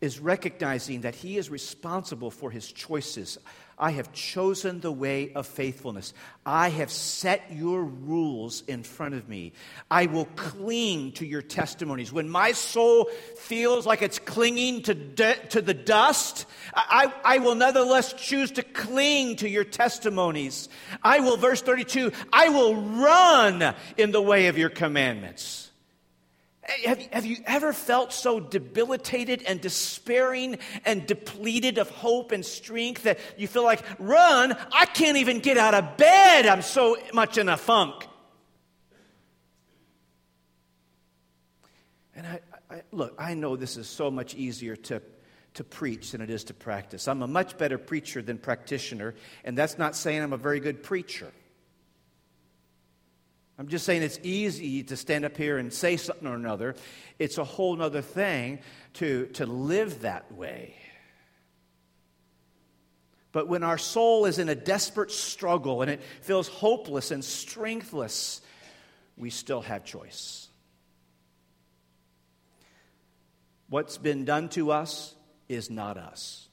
is 0.00 0.18
recognizing 0.18 1.02
that 1.02 1.14
he 1.14 1.36
is 1.36 1.50
responsible 1.50 2.30
for 2.30 2.50
his 2.50 2.70
choices. 2.70 3.38
I 3.80 3.92
have 3.92 4.12
chosen 4.12 4.80
the 4.80 4.92
way 4.92 5.32
of 5.32 5.46
faithfulness. 5.46 6.12
I 6.44 6.68
have 6.68 6.90
set 6.90 7.50
your 7.50 7.82
rules 7.82 8.62
in 8.68 8.82
front 8.82 9.14
of 9.14 9.26
me. 9.26 9.52
I 9.90 10.04
will 10.04 10.26
cling 10.36 11.12
to 11.12 11.24
your 11.24 11.40
testimonies. 11.40 12.12
When 12.12 12.28
my 12.28 12.52
soul 12.52 13.06
feels 13.38 13.86
like 13.86 14.02
it's 14.02 14.18
clinging 14.18 14.82
to, 14.82 14.94
de- 14.94 15.46
to 15.48 15.62
the 15.62 15.72
dust, 15.72 16.44
I, 16.74 17.10
I 17.24 17.38
will 17.38 17.54
nevertheless 17.54 18.12
choose 18.12 18.50
to 18.52 18.62
cling 18.62 19.36
to 19.36 19.48
your 19.48 19.64
testimonies. 19.64 20.68
I 21.02 21.20
will, 21.20 21.38
verse 21.38 21.62
32, 21.62 22.12
I 22.30 22.50
will 22.50 22.76
run 22.76 23.74
in 23.96 24.10
the 24.10 24.22
way 24.22 24.48
of 24.48 24.58
your 24.58 24.70
commandments. 24.70 25.69
Have, 26.84 27.00
have 27.12 27.26
you 27.26 27.38
ever 27.46 27.72
felt 27.72 28.12
so 28.12 28.38
debilitated 28.38 29.42
and 29.42 29.60
despairing 29.60 30.58
and 30.84 31.06
depleted 31.06 31.78
of 31.78 31.90
hope 31.90 32.30
and 32.32 32.46
strength 32.46 33.02
that 33.02 33.18
you 33.36 33.48
feel 33.48 33.64
like, 33.64 33.82
run, 33.98 34.56
I 34.72 34.86
can't 34.86 35.18
even 35.18 35.40
get 35.40 35.58
out 35.58 35.74
of 35.74 35.96
bed. 35.96 36.46
I'm 36.46 36.62
so 36.62 36.96
much 37.12 37.38
in 37.38 37.48
a 37.48 37.56
funk. 37.56 38.06
And 42.14 42.26
I, 42.26 42.40
I, 42.70 42.82
look, 42.92 43.14
I 43.18 43.34
know 43.34 43.56
this 43.56 43.76
is 43.76 43.88
so 43.88 44.10
much 44.10 44.34
easier 44.34 44.76
to, 44.76 45.02
to 45.54 45.64
preach 45.64 46.12
than 46.12 46.20
it 46.20 46.30
is 46.30 46.44
to 46.44 46.54
practice. 46.54 47.08
I'm 47.08 47.22
a 47.22 47.26
much 47.26 47.58
better 47.58 47.78
preacher 47.78 48.22
than 48.22 48.38
practitioner, 48.38 49.14
and 49.44 49.58
that's 49.58 49.76
not 49.76 49.96
saying 49.96 50.22
I'm 50.22 50.32
a 50.32 50.38
very 50.38 50.60
good 50.60 50.82
preacher. 50.82 51.32
I'm 53.60 53.68
just 53.68 53.84
saying 53.84 54.02
it's 54.02 54.18
easy 54.22 54.82
to 54.84 54.96
stand 54.96 55.26
up 55.26 55.36
here 55.36 55.58
and 55.58 55.70
say 55.70 55.98
something 55.98 56.26
or 56.26 56.34
another. 56.34 56.76
It's 57.18 57.36
a 57.36 57.44
whole 57.44 57.82
other 57.82 58.00
thing 58.00 58.60
to, 58.94 59.26
to 59.34 59.44
live 59.44 60.00
that 60.00 60.32
way. 60.32 60.76
But 63.32 63.48
when 63.48 63.62
our 63.62 63.76
soul 63.76 64.24
is 64.24 64.38
in 64.38 64.48
a 64.48 64.54
desperate 64.54 65.10
struggle 65.10 65.82
and 65.82 65.90
it 65.90 66.02
feels 66.22 66.48
hopeless 66.48 67.10
and 67.10 67.22
strengthless, 67.22 68.40
we 69.18 69.28
still 69.28 69.60
have 69.60 69.84
choice. 69.84 70.48
What's 73.68 73.98
been 73.98 74.24
done 74.24 74.48
to 74.50 74.70
us 74.70 75.14
is 75.50 75.68
not 75.68 75.98
us. 75.98 76.48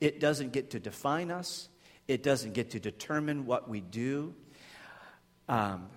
It 0.00 0.20
doesn't 0.20 0.54
get 0.54 0.70
to 0.70 0.80
define 0.80 1.30
us, 1.30 1.68
it 2.08 2.22
doesn't 2.22 2.54
get 2.54 2.70
to 2.70 2.80
determine 2.80 3.44
what 3.44 3.68
we 3.68 3.82
do. 3.82 4.34
Um, 5.50 5.88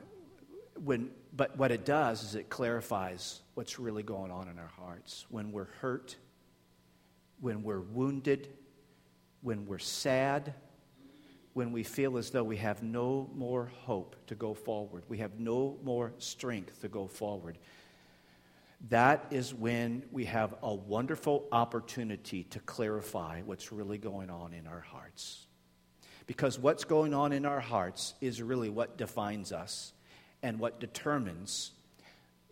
when, 0.84 1.12
but 1.36 1.58
what 1.58 1.72
it 1.72 1.86
does 1.86 2.24
is 2.24 2.36
it 2.36 2.50
clarifies 2.50 3.42
what's 3.54 3.80
really 3.80 4.04
going 4.04 4.32
on 4.32 4.48
in 4.48 4.58
our 4.58 4.72
hearts. 4.80 5.26
When 5.30 5.52
we're 5.52 5.70
hurt, 5.80 6.16
when 7.40 7.64
we're 7.64 7.82
wounded, 7.82 8.50
when 9.42 9.66
we're 9.66 9.80
sad, 9.80 10.54
when 11.54 11.72
we 11.72 11.84
feel 11.84 12.18
as 12.18 12.32
though 12.32 12.44
we 12.44 12.58
have 12.58 12.82
no 12.82 13.30
more 13.36 13.72
hope 13.82 14.16
to 14.28 14.36
go 14.36 14.54
forward, 14.54 15.04
we 15.08 15.20
have 15.20 15.40
no 15.40 15.78
more 15.84 16.14
strength 16.18 16.82
to 16.82 16.88
go 16.88 17.08
forward. 17.08 17.58
That 18.90 19.28
is 19.30 19.54
when 19.54 20.04
we 20.12 20.26
have 20.26 20.56
a 20.64 20.74
wonderful 20.74 21.48
opportunity 21.52 22.46
to 22.46 22.60
clarify 22.62 23.42
what's 23.44 23.72
really 23.72 24.00
going 24.00 24.32
on 24.32 24.54
in 24.54 24.66
our 24.66 24.80
hearts. 24.80 25.46
Because 26.26 26.58
what's 26.58 26.86
going 26.86 27.14
on 27.14 27.34
in 27.34 27.46
our 27.46 27.60
hearts 27.60 28.16
is 28.22 28.42
really 28.42 28.70
what 28.70 28.98
defines 28.98 29.52
us 29.52 29.94
and 30.44 30.60
what 30.60 30.80
determines 30.80 31.72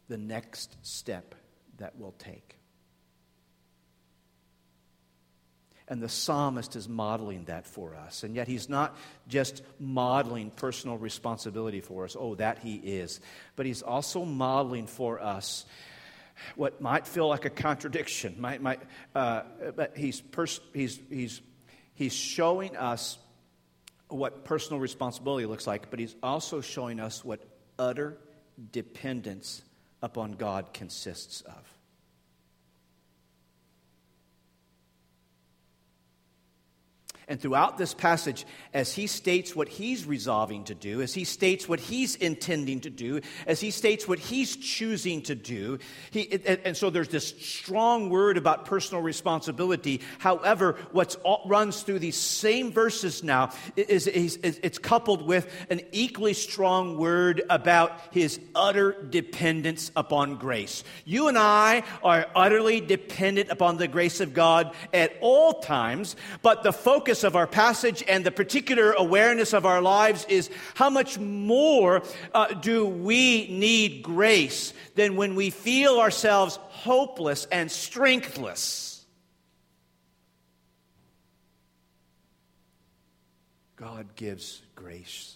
the 0.07 0.17
next 0.17 0.75
step 0.81 1.35
that 1.77 1.95
we'll 1.97 2.15
take. 2.17 2.55
And 5.87 6.03
the 6.03 6.09
psalmist 6.09 6.75
is 6.75 6.87
modeling 6.87 7.45
that 7.45 7.65
for 7.65 7.95
us. 7.95 8.23
And 8.23 8.35
yet 8.35 8.47
he's 8.47 8.69
not 8.69 8.95
just 9.27 9.63
modeling 9.79 10.51
personal 10.51 10.99
responsibility 10.99 11.81
for 11.81 12.05
us. 12.05 12.15
Oh, 12.17 12.35
that 12.35 12.59
he 12.59 12.75
is. 12.75 13.19
But 13.55 13.65
he's 13.65 13.81
also 13.81 14.23
modeling 14.23 14.85
for 14.85 15.19
us 15.19 15.65
what 16.55 16.79
might 16.79 17.07
feel 17.07 17.27
like 17.27 17.45
a 17.45 17.49
contradiction. 17.49 18.35
Might, 18.39 18.61
might, 18.61 18.81
uh, 19.15 19.41
but 19.75 19.97
he's, 19.97 20.21
pers- 20.21 20.61
he's, 20.73 20.99
he's, 21.09 21.41
he's 21.95 22.13
showing 22.13 22.77
us 22.77 23.17
what 24.09 24.45
personal 24.45 24.79
responsibility 24.79 25.47
looks 25.47 25.65
like, 25.65 25.89
but 25.89 25.99
he's 25.99 26.15
also 26.21 26.61
showing 26.61 26.99
us 26.99 27.25
what 27.25 27.41
utter 27.79 28.17
dependence 28.71 29.63
upon 30.03 30.33
God 30.33 30.73
consists 30.73 31.41
of. 31.41 31.78
And 37.29 37.39
throughout 37.39 37.77
this 37.77 37.93
passage, 37.93 38.47
as 38.73 38.91
he 38.91 39.05
states 39.05 39.55
what 39.55 39.69
he's 39.69 40.05
resolving 40.05 40.63
to 40.63 40.73
do, 40.73 41.03
as 41.03 41.13
he 41.13 41.25
states 41.25 41.69
what 41.69 41.79
he's 41.79 42.15
intending 42.15 42.81
to 42.81 42.89
do, 42.89 43.21
as 43.45 43.61
he 43.61 43.69
states 43.69 44.07
what 44.07 44.17
he's 44.17 44.55
choosing 44.55 45.21
to 45.21 45.35
do, 45.35 45.77
he, 46.09 46.27
and 46.65 46.75
so 46.75 46.89
there's 46.89 47.09
this 47.09 47.27
strong 47.39 48.09
word 48.09 48.35
about 48.35 48.65
personal 48.65 49.03
responsibility. 49.03 50.01
However, 50.17 50.75
what 50.91 51.15
runs 51.45 51.83
through 51.83 51.99
these 51.99 52.17
same 52.17 52.71
verses 52.71 53.23
now 53.23 53.51
is, 53.75 54.07
is, 54.07 54.37
is 54.37 54.59
it's 54.63 54.79
coupled 54.79 55.27
with 55.27 55.47
an 55.69 55.81
equally 55.91 56.33
strong 56.33 56.97
word 56.97 57.43
about 57.51 57.91
his 58.09 58.39
utter 58.55 59.03
dependence 59.07 59.91
upon 59.95 60.37
grace. 60.37 60.83
You 61.05 61.27
and 61.27 61.37
I 61.37 61.83
are 62.03 62.25
utterly 62.35 62.81
dependent 62.81 63.51
upon 63.51 63.77
the 63.77 63.87
grace 63.87 64.19
of 64.19 64.33
God 64.33 64.73
at 64.91 65.13
all 65.21 65.61
times, 65.61 66.15
but 66.41 66.63
the 66.63 66.73
focus 66.73 67.18
focus 67.19 67.23
of 67.27 67.35
our 67.35 67.47
passage 67.47 68.03
and 68.07 68.25
the 68.25 68.31
particular 68.31 68.93
awareness 68.93 69.53
of 69.53 69.65
our 69.65 69.81
lives 69.81 70.25
is 70.29 70.49
how 70.75 70.89
much 70.89 71.19
more 71.19 72.01
uh, 72.33 72.47
do 72.61 72.85
we 72.85 73.47
need 73.49 74.01
grace 74.03 74.73
than 74.95 75.17
when 75.17 75.35
we 75.35 75.49
feel 75.49 75.99
ourselves 75.99 76.57
hopeless 76.69 77.45
and 77.51 77.69
strengthless. 77.69 79.05
God 83.75 84.15
gives 84.15 84.61
grace 84.75 85.35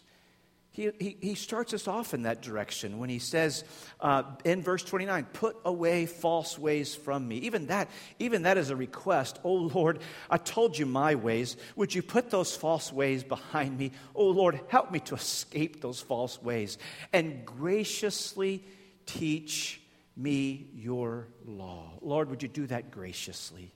he, 0.73 1.17
he, 1.21 1.35
starts 1.35 1.71
us 1.75 1.87
off 1.87 2.15
in 2.15 2.23
that 2.23 2.41
direction 2.41 2.97
when 2.97 3.07
he 3.07 3.19
says 3.19 3.63
uh, 3.99 4.23
in 4.43 4.63
verse 4.63 4.83
29 4.83 5.25
put 5.31 5.55
away 5.65 6.07
false 6.07 6.57
ways 6.57 6.95
from 6.95 7.27
me. 7.27 7.37
Even 7.37 7.67
that 7.67 7.91
even 8.17 8.41
that 8.43 8.57
is 8.57 8.71
a 8.71 8.75
request. 8.75 9.39
Oh 9.43 9.53
lord 9.53 9.99
i 10.31 10.37
told 10.37 10.75
you 10.75 10.87
my 10.87 11.13
ways. 11.13 11.57
Would 11.75 11.93
you 11.93 12.01
put 12.01 12.31
those 12.31 12.55
false 12.55 12.91
ways 12.91 13.23
behind 13.23 13.77
me? 13.77 13.91
Oh 14.15 14.29
lord 14.29 14.59
help 14.67 14.91
me 14.91 14.99
to 15.01 15.13
escape 15.13 15.79
those 15.79 16.01
false 16.01 16.41
ways 16.41 16.79
and 17.13 17.45
graciously 17.45 18.63
teach 19.05 19.79
me 20.17 20.71
your 20.73 21.27
law. 21.45 21.91
Lord 22.01 22.31
would 22.31 22.41
you 22.41 22.49
do 22.49 22.65
that 22.67 22.89
graciously 22.89 23.71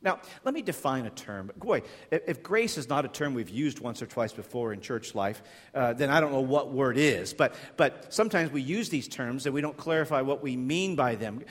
now, 0.00 0.20
let 0.44 0.54
me 0.54 0.62
define 0.62 1.06
a 1.06 1.10
term. 1.10 1.50
Boy, 1.56 1.82
if 2.12 2.40
grace 2.40 2.78
is 2.78 2.88
not 2.88 3.04
a 3.04 3.08
term 3.08 3.34
we've 3.34 3.50
used 3.50 3.80
once 3.80 4.00
or 4.00 4.06
twice 4.06 4.32
before 4.32 4.72
in 4.72 4.80
church 4.80 5.12
life, 5.12 5.42
uh, 5.74 5.92
then 5.92 6.08
I 6.08 6.20
don't 6.20 6.30
know 6.30 6.40
what 6.40 6.72
word 6.72 6.96
is. 6.96 7.34
But, 7.34 7.54
but 7.76 8.14
sometimes 8.14 8.52
we 8.52 8.62
use 8.62 8.90
these 8.90 9.08
terms 9.08 9.44
and 9.44 9.54
we 9.54 9.60
don't 9.60 9.76
clarify 9.76 10.20
what 10.20 10.40
we 10.40 10.56
mean 10.56 10.94
by 10.94 11.16
them. 11.16 11.42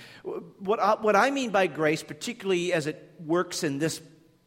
What 0.60 0.79
I, 0.79 0.93
what 0.93 1.17
I 1.17 1.29
mean 1.29 1.49
by 1.49 1.67
grace, 1.67 2.03
particularly 2.03 2.71
as 2.71 2.88
it 2.88 3.12
works 3.19 3.65
in 3.65 3.79
this 3.79 3.99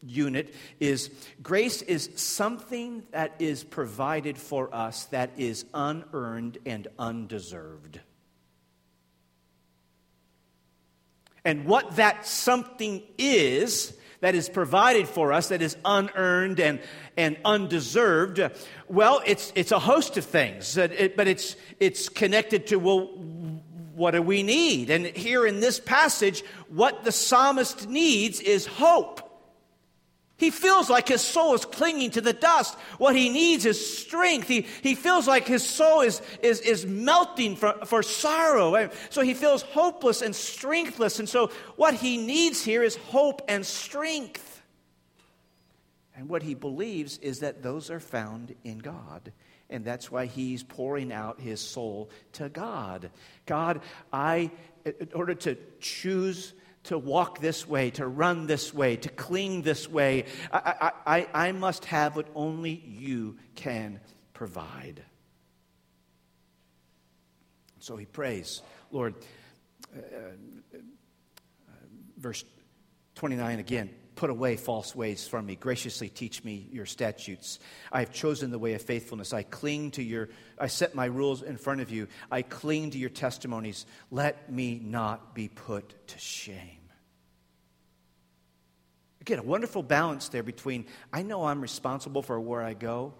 unit, 0.03 0.55
is 0.79 1.11
grace 1.43 1.83
is 1.83 2.09
something 2.15 3.05
that 3.11 3.35
is 3.39 3.65
provided 3.65 4.39
for 4.39 4.75
us 4.75 5.05
that 5.07 5.33
is 5.37 5.67
unearned 5.75 6.57
and 6.65 6.89
undeserved. 6.99 8.01
And 11.45 11.65
what 11.65 11.97
that 11.97 12.27
something 12.27 13.03
is 13.19 13.95
that 14.21 14.35
is 14.35 14.49
provided 14.49 15.09
for 15.09 15.33
us, 15.33 15.49
that 15.49 15.63
is 15.63 15.77
unearned 15.85 16.61
and, 16.61 16.81
and 17.17 17.39
undeserved, 17.45 18.41
well, 18.89 19.23
it's, 19.27 19.53
it's 19.55 19.73
a 19.73 19.79
host 19.79 20.17
of 20.17 20.25
things, 20.25 20.75
but 20.77 21.27
it's, 21.27 21.57
it's 21.79 22.09
connected 22.09 22.67
to, 22.69 22.77
well, 22.77 23.07
what 23.95 24.13
do 24.13 24.23
we 24.23 24.43
need? 24.43 24.91
And 24.91 25.07
here 25.07 25.47
in 25.47 25.61
this 25.61 25.81
passage, 25.81 26.43
what 26.69 27.05
the 27.05 27.13
psalmist 27.13 27.89
needs 27.89 28.41
is 28.41 28.67
hope. 28.67 29.30
He 30.41 30.51
feels 30.51 30.89
like 30.89 31.07
his 31.07 31.21
soul 31.21 31.53
is 31.53 31.67
clinging 31.67 32.13
to 32.13 32.23
the 32.23 32.33
dust. 32.33 32.75
What 32.97 33.15
he 33.15 33.29
needs 33.29 33.67
is 33.67 33.99
strength. 33.99 34.49
He, 34.49 34.63
he 34.83 34.95
feels 34.95 35.29
like 35.29 35.47
his 35.47 35.63
soul 35.63 36.01
is, 36.01 36.23
is, 36.43 36.61
is 36.63 36.87
melting 36.87 37.57
for, 37.57 37.75
for 37.85 38.03
sorrow. 38.03 38.89
So 39.11 39.21
he 39.21 39.35
feels 39.35 39.61
hopeless 39.61 40.23
and 40.23 40.35
strengthless. 40.35 41.19
And 41.19 41.29
so 41.29 41.51
what 41.77 41.93
he 41.93 42.17
needs 42.17 42.65
here 42.65 42.83
is 42.83 42.97
hope 42.97 43.43
and 43.49 43.67
strength. 43.67 44.63
And 46.17 46.27
what 46.27 46.43
he 46.43 46.55
believes 46.55 47.19
is 47.19 47.41
that 47.41 47.63
those 47.63 47.91
are 47.91 48.01
found 48.01 48.55
in 48.65 48.79
God. 48.79 49.33
And 49.69 49.85
that's 49.85 50.11
why 50.11 50.25
he's 50.25 50.63
pouring 50.63 51.13
out 51.13 51.39
his 51.39 51.61
soul 51.61 52.09
to 52.33 52.49
God. 52.49 53.11
God, 53.45 53.83
I, 54.11 54.51
in 54.87 55.11
order 55.13 55.35
to 55.35 55.59
choose 55.81 56.55
to 56.85 56.99
walk 56.99 57.41
this 57.41 57.69
way, 57.69 57.91
to 57.91 58.07
run 58.07 58.47
this 58.47 58.73
way, 58.73 58.97
to 58.97 59.09
cling 59.09 59.63
this 59.63 59.89
way. 59.89 60.25
I, 60.53 60.93
I, 61.07 61.29
I 61.35 61.53
must 61.53 61.85
have 61.87 62.17
what 62.17 62.29
only 62.35 62.83
you 62.87 63.37
can 63.55 64.01
provide. 64.33 65.03
So 67.81 67.97
he 67.97 68.07
prays, 68.07 68.63
Lord, 68.91 69.15
uh, 69.95 70.01
uh, 70.75 70.79
verse 72.19 72.45
29 73.15 73.59
again 73.59 73.91
put 74.21 74.29
away 74.29 74.55
false 74.55 74.95
ways 74.95 75.27
from 75.27 75.47
me. 75.47 75.57
Graciously 75.57 76.11
teach 76.11 76.45
me 76.45 76.69
your 76.71 76.85
statutes. 76.85 77.59
I 77.91 78.01
have 78.01 78.13
chosen 78.13 78.51
the 78.51 78.59
way 78.59 78.75
of 78.75 78.83
faithfulness. 78.83 79.33
I 79.33 79.45
cling 79.45 79.93
to 79.93 80.03
your, 80.03 80.29
I 80.59 80.67
set 80.67 80.95
my 80.95 81.07
rules 81.07 81.41
in 81.41 81.57
front 81.57 81.81
of 81.81 81.91
you. 81.91 82.07
I 82.31 82.43
cling 82.43 82.91
to 82.91 82.99
your 82.99 83.09
testimonies. 83.09 83.87
Let 84.11 84.53
me 84.53 84.79
not 84.79 85.35
be 85.35 85.49
put 85.49 86.07
to 86.09 86.19
shame. 86.19 86.83
Again, 89.23 89.39
a 89.39 89.43
wonderful 89.43 89.83
balance 89.83 90.29
there 90.29 90.43
between 90.43 90.85
I 91.11 91.23
know 91.23 91.47
I'm 91.47 91.63
responsible 91.63 92.21
for 92.21 92.39
where 92.39 92.63
I 92.63 92.75
go, 92.75 93.15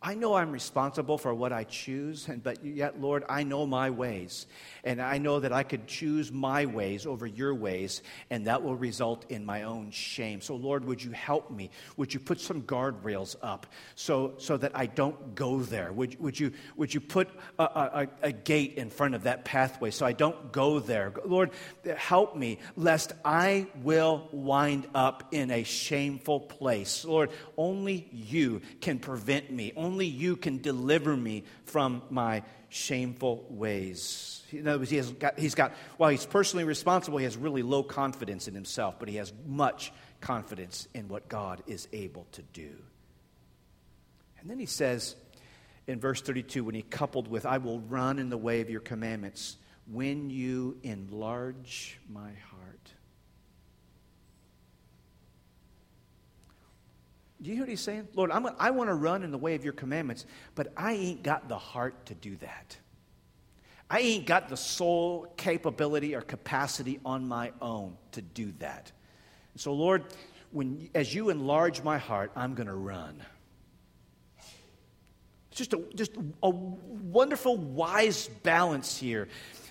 I 0.00 0.14
know 0.14 0.34
I'm 0.34 0.52
responsible 0.52 1.18
for 1.18 1.34
what 1.34 1.52
I 1.52 1.64
choose, 1.64 2.28
but 2.44 2.64
yet, 2.64 3.00
Lord, 3.00 3.24
I 3.28 3.42
know 3.42 3.66
my 3.66 3.90
ways. 3.90 4.46
And 4.84 5.02
I 5.02 5.18
know 5.18 5.40
that 5.40 5.52
I 5.52 5.64
could 5.64 5.88
choose 5.88 6.30
my 6.30 6.66
ways 6.66 7.04
over 7.04 7.26
your 7.26 7.52
ways, 7.52 8.02
and 8.30 8.46
that 8.46 8.62
will 8.62 8.76
result 8.76 9.28
in 9.28 9.44
my 9.44 9.64
own 9.64 9.90
shame. 9.90 10.40
So, 10.40 10.54
Lord, 10.54 10.84
would 10.84 11.02
you 11.02 11.10
help 11.10 11.50
me? 11.50 11.70
Would 11.96 12.14
you 12.14 12.20
put 12.20 12.40
some 12.40 12.62
guardrails 12.62 13.34
up 13.42 13.66
so, 13.96 14.34
so 14.38 14.56
that 14.56 14.70
I 14.76 14.86
don't 14.86 15.34
go 15.34 15.58
there? 15.58 15.92
Would, 15.92 16.20
would, 16.20 16.38
you, 16.38 16.52
would 16.76 16.94
you 16.94 17.00
put 17.00 17.28
a, 17.58 17.64
a, 17.64 18.08
a 18.22 18.32
gate 18.32 18.74
in 18.74 18.90
front 18.90 19.16
of 19.16 19.24
that 19.24 19.44
pathway 19.44 19.90
so 19.90 20.06
I 20.06 20.12
don't 20.12 20.52
go 20.52 20.78
there? 20.78 21.12
Lord, 21.24 21.50
help 21.96 22.36
me, 22.36 22.60
lest 22.76 23.14
I 23.24 23.66
will 23.82 24.28
wind 24.30 24.86
up 24.94 25.24
in 25.32 25.50
a 25.50 25.64
shameful 25.64 26.38
place. 26.38 27.04
Lord, 27.04 27.30
only 27.56 28.08
you 28.12 28.62
can 28.80 29.00
prevent 29.00 29.50
me. 29.50 29.72
Only 29.74 29.87
you 29.96 30.36
can 30.36 30.58
deliver 30.58 31.16
me 31.16 31.44
from 31.64 32.02
my 32.10 32.42
shameful 32.68 33.46
ways. 33.48 34.42
In 34.50 34.66
other 34.68 34.78
words, 34.78 34.90
he 34.90 34.96
has 34.96 35.10
got, 35.10 35.38
he's 35.38 35.54
got, 35.54 35.72
while 35.96 36.10
he's 36.10 36.26
personally 36.26 36.64
responsible, 36.64 37.18
he 37.18 37.24
has 37.24 37.36
really 37.36 37.62
low 37.62 37.82
confidence 37.82 38.48
in 38.48 38.54
himself, 38.54 38.98
but 38.98 39.08
he 39.08 39.16
has 39.16 39.32
much 39.46 39.92
confidence 40.20 40.88
in 40.94 41.08
what 41.08 41.28
God 41.28 41.62
is 41.66 41.88
able 41.92 42.26
to 42.32 42.42
do. 42.42 42.70
And 44.40 44.50
then 44.50 44.58
he 44.58 44.66
says, 44.66 45.16
in 45.86 46.00
verse 46.00 46.20
32 46.20 46.62
when 46.64 46.74
he 46.74 46.82
coupled 46.82 47.28
with, 47.28 47.46
I 47.46 47.58
will 47.58 47.80
run 47.80 48.18
in 48.18 48.28
the 48.28 48.38
way 48.38 48.60
of 48.60 48.70
your 48.70 48.80
commandments 48.80 49.56
when 49.90 50.30
you 50.30 50.78
enlarge 50.82 51.98
my 52.08 52.30
heart. 52.50 52.92
Do 57.40 57.50
you 57.50 57.54
hear 57.54 57.62
what 57.62 57.68
he's 57.68 57.80
saying? 57.80 58.08
Lord, 58.14 58.30
I'm, 58.32 58.48
I 58.58 58.70
want 58.70 58.90
to 58.90 58.94
run 58.94 59.22
in 59.22 59.30
the 59.30 59.38
way 59.38 59.54
of 59.54 59.62
your 59.62 59.72
commandments, 59.72 60.26
but 60.54 60.72
I 60.76 60.94
ain't 60.94 61.22
got 61.22 61.48
the 61.48 61.58
heart 61.58 62.06
to 62.06 62.14
do 62.14 62.36
that. 62.36 62.76
I 63.90 64.00
ain't 64.00 64.26
got 64.26 64.48
the 64.48 64.56
soul 64.56 65.32
capability 65.36 66.14
or 66.14 66.20
capacity 66.20 67.00
on 67.04 67.26
my 67.26 67.52
own 67.60 67.96
to 68.12 68.22
do 68.22 68.52
that. 68.58 68.92
So, 69.56 69.72
Lord, 69.72 70.04
when, 70.50 70.90
as 70.94 71.14
you 71.14 71.30
enlarge 71.30 71.82
my 71.82 71.98
heart, 71.98 72.32
I'm 72.36 72.54
going 72.54 72.66
to 72.66 72.74
run. 72.74 73.22
It's 75.50 75.58
just 75.58 75.72
a, 75.72 75.82
just 75.94 76.12
a 76.42 76.50
wonderful, 76.50 77.56
wise 77.56 78.28
balance 78.42 78.98
here. 78.98 79.28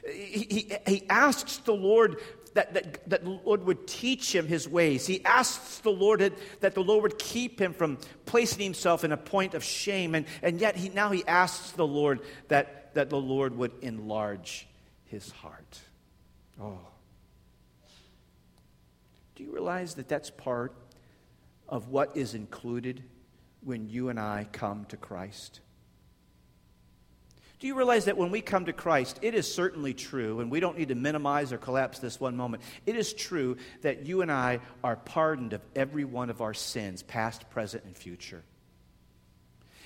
He, 0.09 0.47
he, 0.49 0.77
he 0.87 1.09
asks 1.09 1.57
the 1.57 1.73
Lord 1.73 2.21
that, 2.49 2.73
that, 2.73 3.09
that 3.09 3.25
Lord 3.25 3.63
would 3.65 3.87
teach 3.87 4.33
him 4.33 4.47
his 4.47 4.67
ways. 4.67 5.05
He 5.05 5.23
asks 5.23 5.79
the 5.79 5.91
Lord 5.91 6.19
that, 6.21 6.33
that 6.61 6.75
the 6.75 6.83
Lord 6.83 7.03
would 7.03 7.19
keep 7.19 7.59
him 7.59 7.73
from 7.73 7.97
placing 8.25 8.63
himself 8.63 9.03
in 9.03 9.11
a 9.11 9.17
point 9.17 9.53
of 9.53 9.63
shame. 9.63 10.15
And, 10.15 10.25
and 10.41 10.59
yet 10.59 10.75
he, 10.75 10.89
now 10.89 11.11
he 11.11 11.25
asks 11.25 11.71
the 11.71 11.87
Lord 11.87 12.21
that, 12.47 12.93
that 12.95 13.09
the 13.09 13.19
Lord 13.19 13.55
would 13.57 13.71
enlarge 13.81 14.67
his 15.05 15.31
heart. 15.31 15.79
Oh. 16.61 16.79
Do 19.35 19.43
you 19.43 19.51
realize 19.51 19.95
that 19.95 20.07
that's 20.07 20.29
part 20.29 20.73
of 21.69 21.89
what 21.89 22.17
is 22.17 22.33
included 22.33 23.03
when 23.63 23.87
you 23.87 24.09
and 24.09 24.19
I 24.19 24.47
come 24.51 24.85
to 24.85 24.97
Christ? 24.97 25.59
Do 27.59 27.65
you 27.65 27.75
realize 27.75 28.05
that 28.05 28.17
when 28.17 28.29
we 28.29 28.41
come 28.41 28.65
to 28.65 28.73
Christ, 28.73 29.19
it 29.23 29.33
is 29.33 29.51
certainly 29.51 29.95
true, 29.95 30.41
and 30.41 30.51
we 30.51 30.59
don't 30.59 30.77
need 30.77 30.89
to 30.89 30.95
minimize 30.95 31.51
or 31.51 31.57
collapse 31.57 31.97
this 31.97 32.19
one 32.19 32.37
moment. 32.37 32.61
It 32.85 32.95
is 32.95 33.13
true 33.13 33.57
that 33.81 34.05
you 34.05 34.21
and 34.21 34.31
I 34.31 34.59
are 34.83 34.95
pardoned 34.95 35.53
of 35.53 35.61
every 35.75 36.05
one 36.05 36.29
of 36.29 36.41
our 36.41 36.53
sins, 36.53 37.01
past, 37.01 37.49
present, 37.49 37.83
and 37.85 37.97
future. 37.97 38.43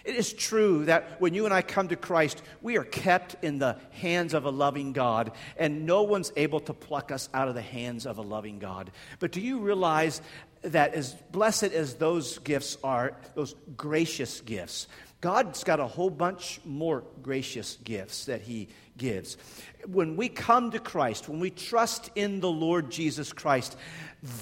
It 0.04 0.16
is 0.16 0.34
true 0.34 0.86
that 0.86 1.22
when 1.22 1.34
you 1.34 1.46
and 1.46 1.54
I 1.54 1.62
come 1.62 1.90
to 1.90 1.96
Christ, 1.96 2.42
we 2.62 2.78
are 2.78 2.84
kept 2.84 3.42
in 3.44 3.60
the 3.60 3.78
hands 3.92 4.34
of 4.34 4.46
a 4.46 4.50
loving 4.50 4.94
God, 4.94 5.32
and 5.58 5.86
no 5.86 6.04
one's 6.04 6.34
able 6.36 6.60
to 6.62 6.74
pluck 6.74 7.12
us 7.12 7.30
out 7.34 7.48
of 7.48 7.56
the 7.56 7.62
hands 7.62 8.06
of 8.06 8.18
a 8.18 8.24
loving 8.24 8.60
God. 8.60 8.92
But 9.20 9.32
do 9.32 9.40
you 9.40 9.60
realize 9.60 10.22
that 10.64 10.94
as 10.94 11.14
blessed 11.32 11.64
as 11.72 11.96
those 11.96 12.40
gifts 12.40 12.78
are, 12.84 13.16
those 13.36 13.56
gracious 13.78 14.42
gifts, 14.42 14.88
God's 15.22 15.64
got 15.64 15.80
a 15.80 15.86
whole 15.86 16.10
bunch 16.10 16.60
more 16.66 17.04
gracious 17.22 17.78
gifts 17.84 18.26
that 18.26 18.42
He 18.42 18.70
gives. 18.98 19.38
When 19.86 20.16
we 20.16 20.30
come 20.30 20.72
to 20.72 20.80
Christ, 20.80 21.30
when 21.30 21.40
we 21.40 21.52
trust 21.52 22.10
in 22.16 22.40
the 22.40 22.50
Lord 22.50 22.90
Jesus 22.90 23.32
Christ, 23.32 23.78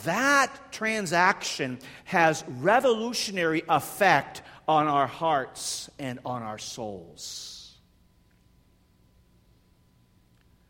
that 0.06 0.72
transaction 0.72 1.80
has 2.06 2.46
revolutionary 2.48 3.64
effect 3.68 4.42
on 4.70 4.88
our 4.88 5.08
hearts 5.08 5.90
and 6.00 6.20
on 6.26 6.44
our 6.44 6.58
souls. 6.58 7.76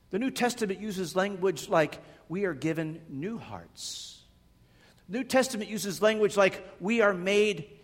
The 0.10 0.18
New 0.18 0.32
Testament 0.32 0.80
uses 0.80 1.16
language 1.16 1.70
like 1.70 2.00
we 2.30 2.46
are 2.46 2.56
given 2.56 3.02
new 3.10 3.38
hearts. 3.38 4.22
The 5.08 5.20
New 5.20 5.24
Testament 5.24 5.70
uses 5.70 6.02
language 6.02 6.36
like 6.36 6.68
we 6.80 7.02
are 7.02 7.14
made 7.14 7.79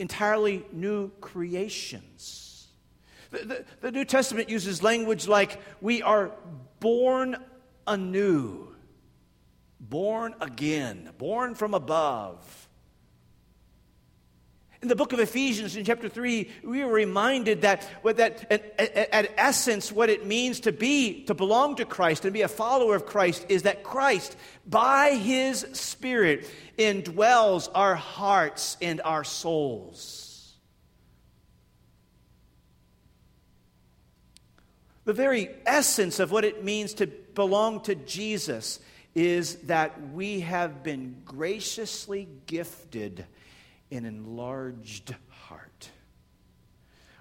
entirely 0.00 0.64
new 0.72 1.10
creations. 1.20 2.68
The, 3.30 3.38
the, 3.38 3.64
the, 3.80 3.92
New 3.92 4.04
Testament 4.04 4.48
uses 4.48 4.82
language 4.82 5.28
like 5.28 5.60
we 5.80 6.02
are 6.02 6.32
born 6.80 7.36
anew, 7.86 8.74
born 9.78 10.34
again, 10.40 11.10
born 11.18 11.54
from 11.54 11.74
above. 11.74 12.59
In 14.82 14.88
the 14.88 14.96
book 14.96 15.12
of 15.12 15.20
Ephesians, 15.20 15.76
in 15.76 15.84
chapter 15.84 16.08
3, 16.08 16.48
we 16.64 16.80
are 16.80 16.90
reminded 16.90 17.62
that, 17.62 17.86
that 18.02 18.50
at, 18.50 19.30
essence, 19.36 19.92
what 19.92 20.08
it 20.08 20.24
means 20.24 20.60
to 20.60 20.72
be, 20.72 21.24
to 21.24 21.34
belong 21.34 21.76
to 21.76 21.84
Christ 21.84 22.24
and 22.24 22.32
be 22.32 22.40
a 22.40 22.48
follower 22.48 22.96
of 22.96 23.04
Christ 23.04 23.44
is 23.50 23.64
that 23.64 23.82
Christ, 23.82 24.36
by 24.66 25.10
his 25.16 25.66
Spirit, 25.72 26.48
indwells 26.78 27.68
our 27.74 27.94
hearts 27.94 28.78
and 28.80 29.02
our 29.02 29.22
souls. 29.22 30.54
The 35.04 35.12
very 35.12 35.50
essence 35.66 36.20
of 36.20 36.30
what 36.30 36.46
it 36.46 36.64
means 36.64 36.94
to 36.94 37.06
belong 37.06 37.82
to 37.82 37.94
Jesus 37.94 38.80
is 39.14 39.56
that 39.64 40.10
we 40.12 40.40
have 40.40 40.82
been 40.82 41.20
graciously 41.26 42.28
gifted 42.46 43.26
an 43.90 44.04
enlarged 44.04 45.14
heart. 45.28 45.90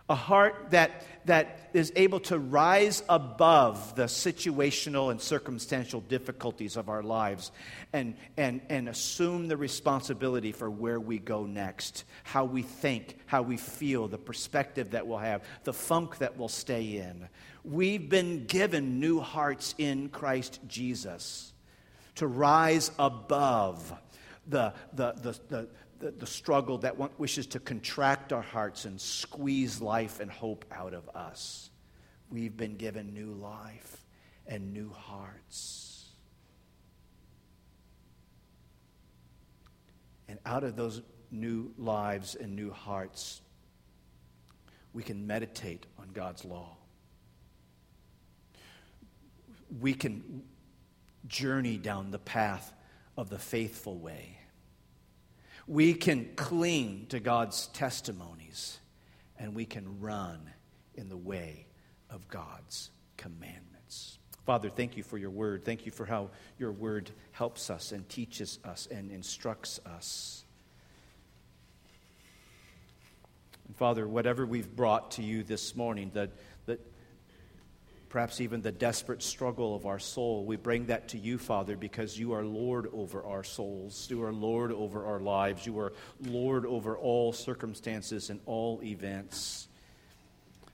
A 0.09 0.15
heart 0.15 0.71
that, 0.71 1.05
that 1.25 1.69
is 1.73 1.93
able 1.95 2.19
to 2.21 2.39
rise 2.39 3.03
above 3.07 3.95
the 3.95 4.05
situational 4.05 5.11
and 5.11 5.21
circumstantial 5.21 6.01
difficulties 6.01 6.77
of 6.77 6.89
our 6.89 7.03
lives 7.03 7.51
and, 7.93 8.15
and, 8.35 8.61
and 8.69 8.89
assume 8.89 9.47
the 9.47 9.57
responsibility 9.57 10.51
for 10.51 10.67
where 10.67 10.99
we 10.99 11.19
go 11.19 11.45
next, 11.45 12.05
how 12.23 12.45
we 12.45 12.63
think, 12.63 13.17
how 13.27 13.43
we 13.43 13.55
feel, 13.55 14.07
the 14.07 14.17
perspective 14.17 14.91
that 14.91 15.05
we'll 15.05 15.19
have, 15.19 15.43
the 15.63 15.73
funk 15.73 16.17
that 16.17 16.37
we'll 16.37 16.47
stay 16.47 16.97
in. 16.97 17.29
We've 17.63 18.09
been 18.09 18.45
given 18.47 18.99
new 18.99 19.19
hearts 19.19 19.75
in 19.77 20.09
Christ 20.09 20.59
Jesus 20.67 21.53
to 22.15 22.25
rise 22.25 22.89
above 22.97 23.93
the, 24.47 24.73
the, 24.93 25.13
the, 25.21 25.39
the, 25.49 25.67
the, 25.99 26.11
the 26.11 26.27
struggle 26.27 26.77
that 26.79 27.19
wishes 27.19 27.47
to 27.47 27.59
contract 27.59 28.31
our 28.33 28.41
hearts 28.41 28.85
and 28.85 28.99
squeeze 28.99 29.81
life 29.81 30.19
and 30.19 30.31
hope 30.31 30.65
out 30.71 30.93
of 30.93 31.09
us. 31.13 31.69
We've 32.29 32.55
been 32.55 32.75
given 32.75 33.13
new 33.13 33.33
life 33.33 34.05
and 34.47 34.73
new 34.73 34.91
hearts. 34.91 36.07
And 40.27 40.39
out 40.45 40.63
of 40.63 40.75
those 40.75 41.01
new 41.31 41.71
lives 41.77 42.35
and 42.35 42.55
new 42.55 42.71
hearts, 42.71 43.41
we 44.93 45.03
can 45.03 45.27
meditate 45.27 45.85
on 45.99 46.09
God's 46.13 46.45
law. 46.45 46.77
We 49.79 49.93
can 49.93 50.43
journey 51.27 51.77
down 51.77 52.11
the 52.11 52.19
path 52.19 52.73
of 53.17 53.29
the 53.29 53.37
faithful 53.37 53.97
way 53.99 54.38
we 55.69 55.93
can 55.93 56.27
cling 56.35 57.05
to 57.09 57.19
God's 57.19 57.67
testimonies 57.67 58.79
and 59.37 59.53
we 59.53 59.65
can 59.65 60.01
run 60.01 60.39
in 60.95 61.09
the 61.09 61.15
way 61.15 61.67
of 62.09 62.27
God's 62.27 62.89
commandments. 63.17 64.17
Father, 64.47 64.71
thank 64.71 64.97
you 64.97 65.03
for 65.03 65.19
your 65.19 65.29
word. 65.29 65.63
Thank 65.63 65.85
you 65.85 65.91
for 65.91 66.07
how 66.07 66.31
your 66.57 66.71
word 66.71 67.11
helps 67.33 67.69
us 67.69 67.91
and 67.91 68.09
teaches 68.09 68.57
us 68.65 68.87
and 68.89 69.11
instructs 69.11 69.79
us. 69.85 70.43
And 73.67 73.77
Father, 73.77 74.07
whatever 74.07 74.47
we've 74.47 74.75
brought 74.75 75.11
to 75.11 75.21
you 75.21 75.43
this 75.43 75.75
morning, 75.75 76.09
that 76.15 76.31
perhaps 78.09 78.41
even 78.41 78.61
the 78.61 78.71
desperate 78.71 79.21
struggle 79.21 79.75
of 79.75 79.85
our 79.85 79.99
soul, 79.99 80.43
we 80.43 80.55
bring 80.55 80.87
that 80.87 81.09
to 81.09 81.17
you, 81.17 81.37
Father, 81.37 81.77
because 81.77 82.17
you 82.17 82.33
are 82.33 82.43
Lord 82.43 82.89
over 82.91 83.23
our 83.23 83.43
souls. 83.43 84.07
You 84.09 84.23
are 84.23 84.33
Lord 84.33 84.71
over 84.71 85.05
our 85.05 85.19
lives. 85.19 85.65
You 85.65 85.79
are 85.79 85.93
Lord 86.25 86.65
over 86.65 86.97
all 86.97 87.31
circumstances 87.31 88.31
and 88.31 88.39
all 88.47 88.81
events. 88.83 89.67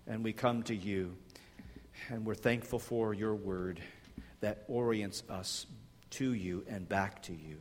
And 0.07 0.23
we 0.23 0.31
come 0.31 0.63
to 0.63 0.75
you, 0.75 1.17
and 2.09 2.25
we're 2.25 2.35
thankful 2.35 2.79
for 2.79 3.13
your 3.13 3.35
word 3.35 3.81
that 4.39 4.63
orients 4.67 5.23
us 5.29 5.65
to 6.11 6.33
you 6.33 6.63
and 6.69 6.87
back 6.87 7.23
to 7.23 7.33
you. 7.33 7.57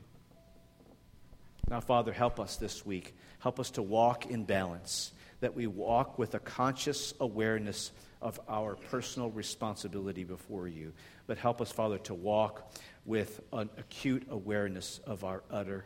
Now, 1.69 1.81
Father, 1.81 2.13
help 2.13 2.39
us 2.39 2.57
this 2.57 2.87
week. 2.87 3.17
Help 3.41 3.59
us 3.59 3.71
to 3.73 3.83
walk 3.83 4.27
in 4.27 4.45
balance, 4.45 5.13
that 5.41 5.57
we 5.57 5.67
walk 5.67 6.19
with 6.19 6.35
a 6.35 6.39
conscious 6.39 7.13
awareness 7.19 7.91
of 8.25 8.41
our 8.49 8.75
personal 8.75 9.31
responsibility 9.31 10.25
before 10.25 10.67
you. 10.67 10.93
But 11.27 11.39
help 11.39 11.61
us, 11.61 11.71
Father, 11.71 11.99
to 11.99 12.15
walk 12.15 12.73
with 13.05 13.41
an 13.53 13.69
acute 13.77 14.27
awareness 14.31 14.99
of 15.07 15.25
our 15.25 15.45
utter, 15.51 15.85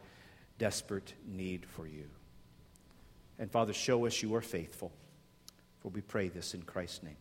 desperate 0.58 1.12
need 1.26 1.66
for 1.66 1.86
you. 1.86 2.04
And 3.40 3.50
Father, 3.50 3.72
show 3.72 4.06
us 4.06 4.22
you 4.22 4.34
are 4.36 4.40
faithful. 4.40 4.92
For 5.80 5.88
we 5.88 6.00
pray 6.00 6.28
this 6.28 6.54
in 6.54 6.62
Christ's 6.62 7.02
name. 7.02 7.16